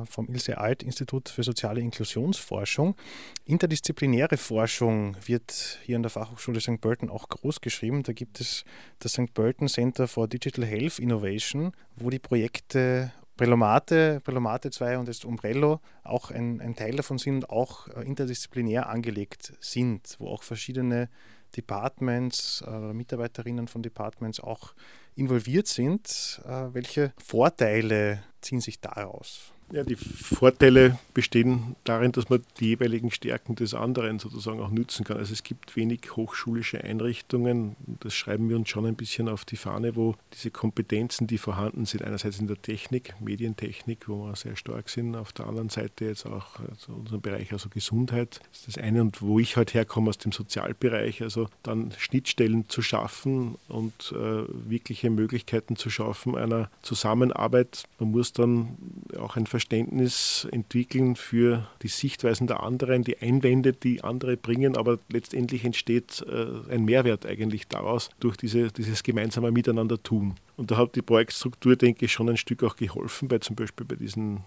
vom 0.08 0.28
Ilse 0.28 0.58
Alt 0.58 0.82
Institut 0.82 1.28
für 1.28 1.42
soziale 1.42 1.80
Inklusionsforschung. 1.80 2.96
Interdisziplinäre 3.44 4.36
Forschung 4.36 5.16
wird 5.26 5.78
hier 5.84 5.96
an 5.96 6.02
der 6.02 6.10
Fachhochschule 6.10 6.60
St. 6.60 6.80
Pölten 6.80 7.10
auch 7.10 7.28
groß 7.28 7.60
geschrieben. 7.60 8.02
Da 8.02 8.12
gibt 8.12 8.40
es 8.40 8.64
das 8.98 9.12
St. 9.12 9.32
Pölten 9.34 9.68
Center 9.68 10.08
for 10.08 10.28
Digital 10.28 10.64
Health 10.64 10.98
Innovation, 10.98 11.72
wo 11.96 12.10
die 12.10 12.18
Projekte 12.18 13.12
Prelomate, 13.36 14.20
Prelomate 14.22 14.70
2 14.70 14.98
und 14.98 15.08
jetzt 15.08 15.24
Umbrello 15.24 15.80
auch 16.04 16.30
ein, 16.30 16.60
ein 16.60 16.76
Teil 16.76 16.94
davon 16.94 17.18
sind, 17.18 17.50
auch 17.50 17.88
äh, 17.88 18.02
interdisziplinär 18.02 18.88
angelegt 18.88 19.54
sind, 19.60 20.16
wo 20.18 20.28
auch 20.28 20.44
verschiedene 20.44 21.08
Departments, 21.56 22.64
äh, 22.66 22.92
Mitarbeiterinnen 22.92 23.68
von 23.68 23.82
Departments 23.82 24.40
auch 24.40 24.74
involviert 25.16 25.66
sind. 25.66 26.42
Äh, 26.44 26.74
welche 26.74 27.12
Vorteile 27.18 28.22
ziehen 28.40 28.60
sich 28.60 28.80
daraus? 28.80 29.53
Ja, 29.74 29.82
die 29.82 29.96
Vorteile 29.96 31.00
bestehen 31.14 31.74
darin, 31.82 32.12
dass 32.12 32.28
man 32.30 32.44
die 32.60 32.66
jeweiligen 32.66 33.10
Stärken 33.10 33.56
des 33.56 33.74
anderen 33.74 34.20
sozusagen 34.20 34.60
auch 34.60 34.70
nützen 34.70 35.04
kann. 35.04 35.16
Also 35.16 35.32
es 35.32 35.42
gibt 35.42 35.74
wenig 35.74 36.14
hochschulische 36.14 36.84
Einrichtungen, 36.84 37.74
das 37.98 38.14
schreiben 38.14 38.48
wir 38.48 38.54
uns 38.54 38.68
schon 38.68 38.86
ein 38.86 38.94
bisschen 38.94 39.28
auf 39.28 39.44
die 39.44 39.56
Fahne, 39.56 39.96
wo 39.96 40.14
diese 40.32 40.52
Kompetenzen, 40.52 41.26
die 41.26 41.38
vorhanden 41.38 41.86
sind, 41.86 42.04
einerseits 42.04 42.38
in 42.38 42.46
der 42.46 42.62
Technik, 42.62 43.14
Medientechnik, 43.20 44.08
wo 44.08 44.28
wir 44.28 44.36
sehr 44.36 44.54
stark 44.54 44.88
sind, 44.88 45.16
auf 45.16 45.32
der 45.32 45.48
anderen 45.48 45.70
Seite 45.70 46.04
jetzt 46.04 46.24
auch 46.24 46.60
also 46.60 46.92
unserem 46.92 47.20
Bereich, 47.20 47.52
also 47.52 47.68
Gesundheit, 47.68 48.42
das 48.52 48.60
ist 48.60 48.76
das 48.76 48.78
eine. 48.78 49.00
Und 49.00 49.22
wo 49.22 49.40
ich 49.40 49.56
halt 49.56 49.74
herkomme 49.74 50.10
aus 50.10 50.18
dem 50.18 50.30
Sozialbereich, 50.30 51.20
also 51.20 51.48
dann 51.64 51.90
Schnittstellen 51.98 52.68
zu 52.68 52.80
schaffen 52.80 53.56
und 53.66 54.12
äh, 54.12 54.44
wirkliche 54.70 55.10
Möglichkeiten 55.10 55.74
zu 55.74 55.90
schaffen 55.90 56.36
einer 56.36 56.70
Zusammenarbeit. 56.82 57.82
Man 57.98 58.12
muss 58.12 58.32
dann 58.32 58.76
auch 59.18 59.34
ein 59.34 59.48
Verständnis 59.48 59.63
entwickeln 59.72 61.16
für 61.16 61.68
die 61.82 61.88
Sichtweisen 61.88 62.46
der 62.46 62.62
anderen, 62.62 63.04
die 63.04 63.18
Einwände, 63.18 63.72
die 63.72 64.02
andere 64.02 64.36
bringen, 64.36 64.76
aber 64.76 64.98
letztendlich 65.10 65.64
entsteht 65.64 66.24
äh, 66.28 66.72
ein 66.72 66.84
Mehrwert 66.84 67.26
eigentlich 67.26 67.68
daraus 67.68 68.10
durch 68.20 68.36
diese, 68.36 68.68
dieses 68.68 69.02
gemeinsame 69.02 69.50
Miteinander 69.50 70.02
tun. 70.02 70.34
Und 70.56 70.70
da 70.70 70.76
hat 70.76 70.94
die 70.94 71.02
Projektstruktur, 71.02 71.74
denke 71.76 72.04
ich, 72.04 72.12
schon 72.12 72.28
ein 72.28 72.36
Stück 72.36 72.62
auch 72.62 72.76
geholfen, 72.76 73.28
bei 73.28 73.38
zum 73.38 73.56
Beispiel 73.56 73.86
bei 73.86 73.96
diesen 73.96 74.44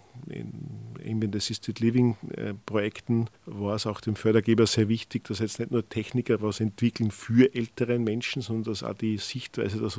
Ambient 1.05 1.35
Assisted 1.35 1.79
Living 1.79 2.15
äh, 2.35 2.53
Projekten 2.65 3.27
war 3.45 3.75
es 3.75 3.85
auch 3.85 4.01
dem 4.01 4.15
Fördergeber 4.15 4.65
sehr 4.67 4.89
wichtig, 4.89 5.25
dass 5.25 5.39
jetzt 5.39 5.59
nicht 5.59 5.71
nur 5.71 5.87
Techniker 5.87 6.41
was 6.41 6.59
entwickeln 6.59 7.11
für 7.11 7.53
ältere 7.53 7.99
Menschen, 7.99 8.41
sondern 8.41 8.71
dass 8.71 8.83
auch 8.83 8.93
die 8.93 9.17
Sichtweise 9.17 9.79
der 9.79 9.89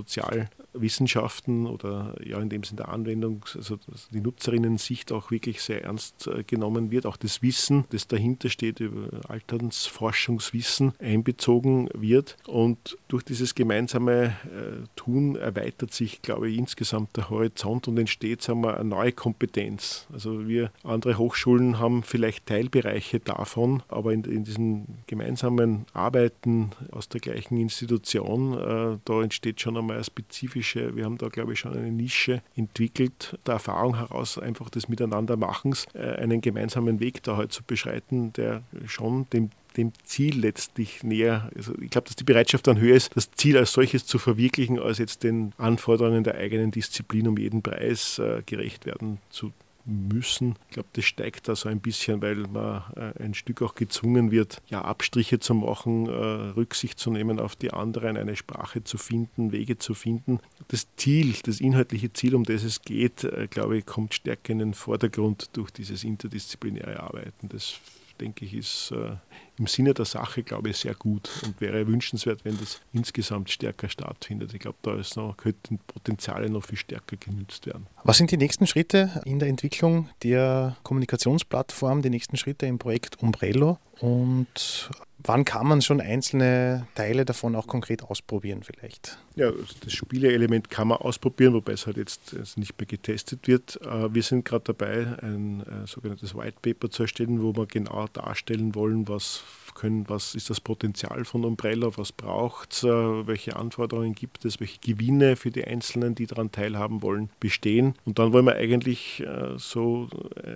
Sozialwissenschaften 0.78 1.66
oder 1.66 2.14
ja 2.24 2.38
in 2.38 2.48
dem 2.48 2.62
Sinne 2.62 2.78
der 2.78 2.88
Anwendung, 2.88 3.44
also 3.54 3.78
die 4.12 4.20
Nutzerinnen-Sicht 4.20 5.12
auch 5.12 5.30
wirklich 5.30 5.62
sehr 5.62 5.84
ernst 5.84 6.26
äh, 6.26 6.44
genommen 6.44 6.90
wird, 6.90 7.06
auch 7.06 7.16
das 7.16 7.42
Wissen, 7.42 7.84
das 7.90 8.06
dahinter 8.06 8.48
steht, 8.48 8.80
über 8.80 9.08
Alternsforschungswissen 9.28 10.92
einbezogen 10.98 11.88
wird. 11.94 12.36
Und 12.46 12.98
durch 13.08 13.22
dieses 13.24 13.54
gemeinsame 13.54 14.36
äh, 14.44 14.86
Tun 14.96 15.36
erweitert 15.36 15.92
sich, 15.92 16.22
glaube 16.22 16.50
ich, 16.50 16.58
insgesamt 16.58 17.16
der 17.16 17.30
Horizont 17.30 17.88
und 17.88 17.98
entsteht, 17.98 18.42
sagen 18.42 18.62
wir, 18.62 18.78
eine 18.78 18.88
neue 18.88 19.12
Kompetenz. 19.12 20.06
Also 20.12 20.46
wir 20.48 20.70
andere 20.84 21.18
Hochschulen 21.18 21.78
haben 21.78 22.02
vielleicht 22.02 22.46
Teilbereiche 22.46 23.20
davon, 23.20 23.82
aber 23.88 24.12
in, 24.12 24.24
in 24.24 24.44
diesen 24.44 24.98
gemeinsamen 25.06 25.86
Arbeiten 25.92 26.70
aus 26.90 27.08
der 27.08 27.20
gleichen 27.20 27.56
Institution, 27.56 28.54
äh, 28.54 28.98
da 29.04 29.22
entsteht 29.22 29.60
schon 29.60 29.76
einmal 29.76 29.96
eine 29.96 30.04
spezifische, 30.04 30.57
wir 30.94 31.04
haben 31.04 31.18
da, 31.18 31.28
glaube 31.28 31.52
ich, 31.52 31.60
schon 31.60 31.76
eine 31.76 31.90
Nische 31.90 32.42
entwickelt, 32.56 33.38
der 33.46 33.54
Erfahrung 33.54 33.96
heraus 33.96 34.38
einfach 34.38 34.70
des 34.70 34.88
Miteinandermachens, 34.88 35.86
äh, 35.94 36.16
einen 36.16 36.40
gemeinsamen 36.40 37.00
Weg 37.00 37.22
da 37.22 37.36
halt 37.36 37.52
zu 37.52 37.62
beschreiten, 37.64 38.32
der 38.34 38.62
schon 38.86 39.26
dem 39.30 39.50
dem 39.76 39.92
Ziel 40.02 40.40
letztlich 40.40 41.04
näher. 41.04 41.50
Also 41.54 41.72
ich 41.80 41.90
glaube, 41.90 42.08
dass 42.08 42.16
die 42.16 42.24
Bereitschaft 42.24 42.66
dann 42.66 42.80
höher 42.80 42.96
ist, 42.96 43.14
das 43.14 43.30
Ziel 43.32 43.56
als 43.56 43.72
solches 43.72 44.06
zu 44.06 44.18
verwirklichen, 44.18 44.78
als 44.80 44.98
jetzt 44.98 45.22
den 45.22 45.52
Anforderungen 45.56 46.24
der 46.24 46.34
eigenen 46.34 46.72
Disziplin 46.72 47.28
um 47.28 47.38
jeden 47.38 47.62
Preis 47.62 48.18
äh, 48.18 48.42
gerecht 48.44 48.86
werden 48.86 49.18
zu 49.30 49.52
müssen. 49.88 50.56
Ich 50.68 50.74
glaube, 50.74 50.88
das 50.92 51.04
steigt 51.04 51.48
da 51.48 51.56
so 51.56 51.68
ein 51.68 51.80
bisschen, 51.80 52.20
weil 52.22 52.36
man 52.36 52.82
äh, 52.94 53.22
ein 53.22 53.34
Stück 53.34 53.62
auch 53.62 53.74
gezwungen 53.74 54.30
wird, 54.30 54.62
ja, 54.68 54.82
Abstriche 54.82 55.40
zu 55.40 55.54
machen, 55.54 56.06
äh, 56.06 56.10
Rücksicht 56.10 56.98
zu 56.98 57.10
nehmen 57.10 57.40
auf 57.40 57.56
die 57.56 57.72
anderen, 57.72 58.16
eine 58.16 58.36
Sprache 58.36 58.84
zu 58.84 58.98
finden, 58.98 59.52
Wege 59.52 59.78
zu 59.78 59.94
finden. 59.94 60.40
Das 60.68 60.86
Ziel, 60.96 61.34
das 61.44 61.60
inhaltliche 61.60 62.12
Ziel, 62.12 62.34
um 62.34 62.44
das 62.44 62.62
es 62.62 62.82
geht, 62.82 63.24
äh, 63.24 63.48
glaube 63.48 63.78
ich, 63.78 63.86
kommt 63.86 64.14
stärker 64.14 64.52
in 64.52 64.58
den 64.58 64.74
Vordergrund 64.74 65.50
durch 65.54 65.70
dieses 65.70 66.04
interdisziplinäre 66.04 67.00
Arbeiten. 67.00 67.48
Das 67.48 67.80
denke 68.20 68.44
ich, 68.44 68.54
ist 68.54 68.92
äh, 68.92 69.16
im 69.58 69.66
Sinne 69.66 69.94
der 69.94 70.04
Sache, 70.04 70.42
glaube 70.42 70.70
ich, 70.70 70.76
sehr 70.78 70.94
gut 70.94 71.30
und 71.44 71.60
wäre 71.60 71.86
wünschenswert, 71.86 72.44
wenn 72.44 72.58
das 72.58 72.80
insgesamt 72.92 73.50
stärker 73.50 73.88
stattfindet. 73.88 74.54
Ich 74.54 74.60
glaube, 74.60 74.78
da 74.82 74.94
ist 74.94 75.16
noch, 75.16 75.36
könnten 75.36 75.78
Potenziale 75.78 76.50
noch 76.50 76.64
viel 76.64 76.78
stärker 76.78 77.16
genützt 77.16 77.66
werden. 77.66 77.86
Was 78.04 78.18
sind 78.18 78.30
die 78.30 78.36
nächsten 78.36 78.66
Schritte 78.66 79.20
in 79.24 79.38
der 79.38 79.48
Entwicklung 79.48 80.08
der 80.22 80.76
Kommunikationsplattform, 80.82 82.02
die 82.02 82.10
nächsten 82.10 82.36
Schritte 82.36 82.66
im 82.66 82.78
Projekt 82.78 83.20
Umbrello 83.22 83.78
und 84.00 84.90
Wann 85.28 85.44
kann 85.44 85.66
man 85.66 85.82
schon 85.82 86.00
einzelne 86.00 86.86
Teile 86.94 87.26
davon 87.26 87.54
auch 87.54 87.66
konkret 87.66 88.02
ausprobieren 88.02 88.62
vielleicht? 88.62 89.18
Ja, 89.36 89.52
das 89.84 89.92
Spieleelement 89.92 90.70
kann 90.70 90.88
man 90.88 90.96
ausprobieren, 90.96 91.52
wobei 91.52 91.72
es 91.72 91.86
halt 91.86 91.98
jetzt, 91.98 92.34
nicht 92.56 92.80
mehr 92.80 92.86
getestet 92.86 93.46
wird. 93.46 93.78
Äh, 93.82 94.14
wir 94.14 94.22
sind 94.22 94.46
gerade 94.46 94.64
dabei, 94.72 95.18
ein 95.20 95.60
äh, 95.60 95.86
sogenanntes 95.86 96.34
White 96.34 96.56
Paper 96.62 96.90
zu 96.90 97.02
erstellen, 97.02 97.42
wo 97.42 97.54
wir 97.54 97.66
genau 97.66 98.06
darstellen 98.10 98.74
wollen, 98.74 99.06
was 99.06 99.42
können, 99.74 100.08
was 100.08 100.34
ist 100.34 100.48
das 100.50 100.60
Potenzial 100.60 101.24
von 101.26 101.44
Umbrella, 101.44 101.90
was 101.96 102.10
braucht 102.10 102.72
es, 102.72 102.82
äh, 102.82 102.88
welche 102.88 103.54
Anforderungen 103.54 104.14
gibt 104.14 104.46
es, 104.46 104.58
welche 104.60 104.80
Gewinne 104.80 105.36
für 105.36 105.50
die 105.50 105.64
Einzelnen, 105.64 106.14
die 106.14 106.26
daran 106.26 106.50
teilhaben 106.50 107.02
wollen, 107.02 107.28
bestehen. 107.38 107.94
Und 108.06 108.18
dann 108.18 108.32
wollen 108.32 108.46
wir 108.46 108.56
eigentlich 108.56 109.22
so 109.56 110.08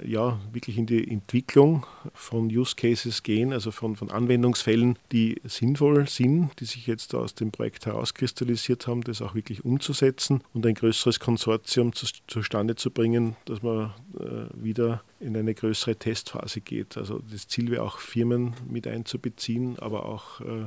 ja, 0.05 0.41
wirklich 0.53 0.79
in 0.79 0.87
die 0.87 1.09
Entwicklung 1.09 1.87
von 2.15 2.47
Use 2.47 2.75
Cases 2.75 3.23
gehen, 3.23 3.53
also 3.53 3.71
von, 3.71 3.97
von 3.97 4.11
Anwendungen 4.11 4.55
Anwendungsfällen, 4.63 4.99
die 5.11 5.41
sinnvoll 5.45 6.09
sind, 6.09 6.51
die 6.61 6.65
sich 6.65 6.87
jetzt 6.87 7.15
aus 7.15 7.35
dem 7.35 7.51
Projekt 7.51 7.87
herauskristallisiert 7.87 8.87
haben, 8.87 9.03
das 9.03 9.23
auch 9.23 9.35
wirklich 9.35 9.65
umzusetzen 9.65 10.43
und 10.55 10.67
ein 10.67 10.75
größeres 10.75 11.21
Konsortium 11.21 11.93
zu, 11.93 12.07
zustande 12.27 12.77
zu 12.77 12.91
bringen, 12.91 13.37
dass 13.45 13.63
man 13.63 13.93
äh, 14.19 14.47
wieder 14.55 15.03
in 15.21 15.37
eine 15.37 15.55
größere 15.55 15.97
Testphase 15.97 16.61
geht. 16.61 16.97
Also 16.97 17.21
das 17.31 17.49
Ziel 17.49 17.71
wäre 17.71 17.83
auch 17.83 17.99
Firmen 17.99 18.55
mit 18.69 18.87
einzubeziehen, 18.87 19.79
aber 19.79 20.07
auch 20.07 20.41
äh, 20.41 20.67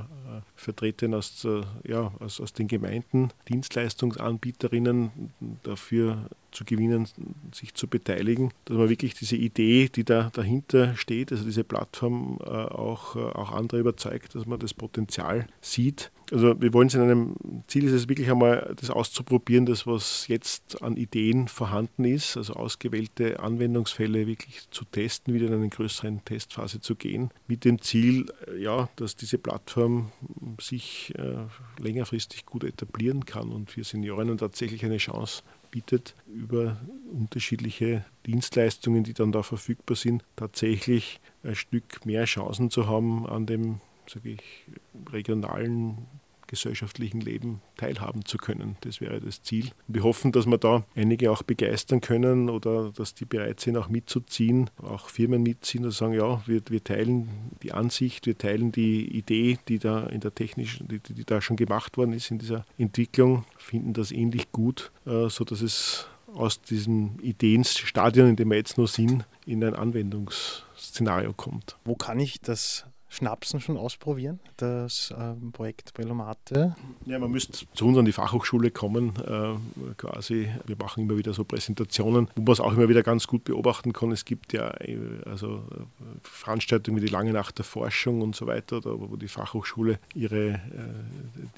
Vertretern 0.55 1.13
aus, 1.13 1.45
äh, 1.45 1.61
ja, 1.89 2.11
aus, 2.19 2.39
aus 2.39 2.53
den 2.53 2.67
Gemeinden, 2.67 3.29
Dienstleistungsanbieterinnen 3.49 5.31
dafür 5.63 6.29
zu 6.55 6.65
gewinnen, 6.65 7.07
sich 7.53 7.73
zu 7.73 7.87
beteiligen, 7.87 8.51
dass 8.65 8.77
man 8.77 8.89
wirklich 8.89 9.13
diese 9.13 9.35
Idee, 9.35 9.89
die 9.89 10.03
da 10.03 10.29
dahinter 10.33 10.95
steht, 10.95 11.31
also 11.31 11.43
diese 11.43 11.63
Plattform 11.63 12.39
äh, 12.43 12.49
auch, 12.49 13.15
äh, 13.15 13.19
auch 13.19 13.51
andere 13.51 13.79
überzeugt, 13.79 14.35
dass 14.35 14.45
man 14.45 14.59
das 14.59 14.73
Potenzial 14.73 15.47
sieht. 15.61 16.11
Also 16.31 16.59
wir 16.59 16.73
wollen 16.73 16.87
es 16.87 16.95
in 16.95 17.01
einem 17.01 17.35
Ziel 17.67 17.83
ist 17.83 17.91
es 17.91 18.09
wirklich 18.09 18.31
einmal 18.31 18.73
das 18.79 18.89
auszuprobieren, 18.89 19.67
das 19.67 19.85
was 19.85 20.27
jetzt 20.27 20.81
an 20.81 20.97
Ideen 20.97 21.47
vorhanden 21.47 22.03
ist, 22.03 22.35
also 22.35 22.53
ausgewählte 22.53 23.39
Anwendungsfälle 23.39 24.25
wirklich 24.25 24.67
zu 24.71 24.85
testen, 24.85 25.35
wieder 25.35 25.47
in 25.47 25.53
eine 25.53 25.69
größere 25.69 26.17
Testphase 26.25 26.79
zu 26.81 26.95
gehen, 26.95 27.29
mit 27.47 27.63
dem 27.63 27.79
Ziel, 27.81 28.25
äh, 28.47 28.61
ja, 28.61 28.89
dass 28.95 29.15
diese 29.15 29.37
Plattform 29.37 30.11
sich 30.59 31.13
äh, 31.17 31.45
längerfristig 31.81 32.45
gut 32.45 32.63
etablieren 32.63 33.25
kann 33.25 33.49
und 33.49 33.69
für 33.69 33.83
Senioren 33.83 34.37
tatsächlich 34.37 34.83
eine 34.83 34.97
Chance 34.97 35.43
bietet, 35.75 36.15
über 36.25 36.77
unterschiedliche 37.11 38.05
Dienstleistungen, 38.25 39.03
die 39.03 39.13
dann 39.13 39.33
da 39.33 39.43
verfügbar 39.43 39.97
sind, 39.97 40.23
tatsächlich 40.37 41.19
ein 41.43 41.55
Stück 41.55 42.05
mehr 42.05 42.23
Chancen 42.23 42.71
zu 42.71 42.87
haben 42.87 43.27
an 43.27 43.45
dem 43.45 43.81
sage 44.07 44.29
ich, 44.29 44.41
regionalen 45.11 46.05
gesellschaftlichen 46.47 47.21
Leben 47.21 47.61
teilhaben 47.77 48.25
zu 48.25 48.37
können. 48.37 48.77
Das 48.81 49.01
wäre 49.01 49.19
das 49.19 49.41
Ziel. 49.41 49.71
Wir 49.87 50.03
hoffen, 50.03 50.31
dass 50.31 50.45
wir 50.45 50.57
da 50.57 50.83
einige 50.95 51.31
auch 51.31 51.43
begeistern 51.43 52.01
können 52.01 52.49
oder 52.49 52.91
dass 52.91 53.13
die 53.13 53.25
bereit 53.25 53.59
sind, 53.59 53.77
auch 53.77 53.89
mitzuziehen, 53.89 54.69
auch 54.81 55.09
Firmen 55.09 55.43
mitziehen 55.43 55.85
und 55.85 55.91
sagen, 55.91 56.13
ja, 56.13 56.41
wir, 56.45 56.61
wir 56.69 56.83
teilen 56.83 57.29
die 57.63 57.73
Ansicht, 57.73 58.25
wir 58.25 58.37
teilen 58.37 58.71
die 58.71 59.05
Idee, 59.17 59.57
die 59.67 59.79
da 59.79 60.05
in 60.07 60.21
der 60.21 60.33
technischen, 60.33 60.87
die, 60.87 60.99
die 60.99 61.25
da 61.25 61.41
schon 61.41 61.57
gemacht 61.57 61.97
worden 61.97 62.13
ist 62.13 62.31
in 62.31 62.39
dieser 62.39 62.65
Entwicklung, 62.77 63.45
finden 63.57 63.93
das 63.93 64.11
ähnlich 64.11 64.51
gut, 64.51 64.91
äh, 65.05 65.29
sodass 65.29 65.61
es 65.61 66.07
aus 66.35 66.61
diesem 66.61 67.19
Ideenstadion, 67.21 68.29
in 68.29 68.35
dem 68.35 68.49
wir 68.49 68.57
jetzt 68.57 68.77
noch 68.77 68.87
sind, 68.87 69.25
in 69.45 69.63
ein 69.63 69.73
Anwendungsszenario 69.73 71.33
kommt. 71.33 71.77
Wo 71.85 71.95
kann 71.95 72.19
ich 72.19 72.41
das 72.41 72.85
Schnapsen 73.15 73.59
schon 73.61 73.77
ausprobieren, 73.77 74.39
das 74.57 75.13
ähm, 75.17 75.51
Projekt 75.51 75.93
Brillomate? 75.93 76.75
Ja, 77.05 77.19
man 77.19 77.31
müsste 77.31 77.65
zu 77.73 77.87
uns 77.87 77.97
an 77.97 78.05
die 78.05 78.11
Fachhochschule 78.11 78.71
kommen, 78.71 79.13
äh, 79.25 79.93
quasi. 79.97 80.49
Wir 80.65 80.75
machen 80.75 81.03
immer 81.03 81.17
wieder 81.17 81.33
so 81.33 81.43
Präsentationen, 81.43 82.29
wo 82.35 82.41
man 82.41 82.51
es 82.51 82.59
auch 82.59 82.73
immer 82.73 82.89
wieder 82.89 83.03
ganz 83.03 83.27
gut 83.27 83.43
beobachten 83.45 83.93
kann. 83.93 84.11
Es 84.11 84.25
gibt 84.25 84.53
ja 84.53 84.69
äh, 84.81 84.97
also 85.25 85.63
äh, 85.71 86.03
Veranstaltungen 86.23 86.97
wie 86.97 87.05
die 87.05 87.11
Lange 87.11 87.31
Nacht 87.31 87.57
der 87.57 87.65
Forschung 87.65 88.21
und 88.21 88.35
so 88.35 88.47
weiter, 88.47 88.81
da, 88.81 88.89
wo 88.91 89.15
die 89.15 89.27
Fachhochschule 89.27 89.99
ihre 90.13 90.49
äh, 90.49 90.59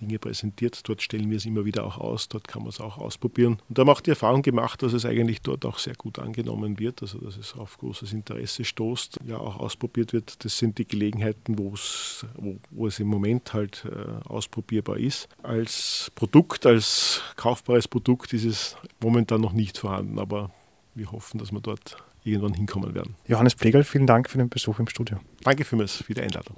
Dinge 0.02 0.20
präsentiert. 0.20 0.88
Dort 0.88 1.02
stellen 1.02 1.30
wir 1.30 1.38
es 1.38 1.46
immer 1.46 1.66
wieder 1.66 1.86
auch 1.86 1.98
aus, 1.98 2.28
dort 2.30 2.48
kann 2.48 2.62
man 2.62 2.70
es 2.70 2.80
auch 2.80 2.98
ausprobieren. 2.98 3.58
Und 3.70 3.78
da 3.78 3.86
macht 3.86 4.06
die 4.06 4.12
Erfahrung 4.12 4.42
gemacht, 4.42 4.84
dass 4.84 4.94
es 4.94 5.06
eigentlich 5.06 5.42
dort 5.42 5.66
auch 5.66 5.80
sehr 5.80 5.96
gut 5.96 6.20
angenommen 6.20 6.80
wird, 6.80 7.02
also 7.02 7.18
dass 7.20 7.38
es 7.38 7.56
auf 7.56 7.78
großes 7.78 8.14
Interesse 8.14 8.64
stoßt, 8.64 9.20
ja 9.26 9.38
auch 9.38 9.58
ausprobiert 9.58 10.14
wird. 10.14 10.44
Das 10.46 10.58
sind 10.58 10.78
die 10.78 10.88
Gelegenheiten, 10.88 11.47
Märkten, 11.48 11.58
wo, 11.58 12.58
wo 12.72 12.88
es 12.88 13.00
im 13.00 13.08
Moment 13.08 13.54
halt 13.54 13.86
äh, 13.86 14.28
ausprobierbar 14.28 14.98
ist. 14.98 15.28
Als 15.44 16.12
Produkt, 16.16 16.66
als 16.66 17.22
kaufbares 17.36 17.88
Produkt 17.88 18.34
ist 18.34 18.46
es 18.46 18.78
momentan 19.02 19.42
noch 19.42 19.54
nicht 19.54 19.78
vorhanden, 19.78 20.20
aber 20.20 20.52
wir 20.96 21.12
hoffen, 21.12 21.38
dass 21.38 21.52
wir 21.52 21.62
dort 21.62 21.98
irgendwann 22.24 22.54
hinkommen 22.54 22.94
werden. 22.94 23.16
Johannes 23.28 23.54
Pflegerl, 23.54 23.84
vielen 23.84 24.08
Dank 24.08 24.30
für 24.30 24.38
den 24.38 24.50
Besuch 24.50 24.80
im 24.80 24.88
Studio. 24.88 25.20
Danke 25.44 25.64
vielmals 25.64 25.98
für 25.98 26.14
die 26.14 26.22
Einladung. 26.22 26.56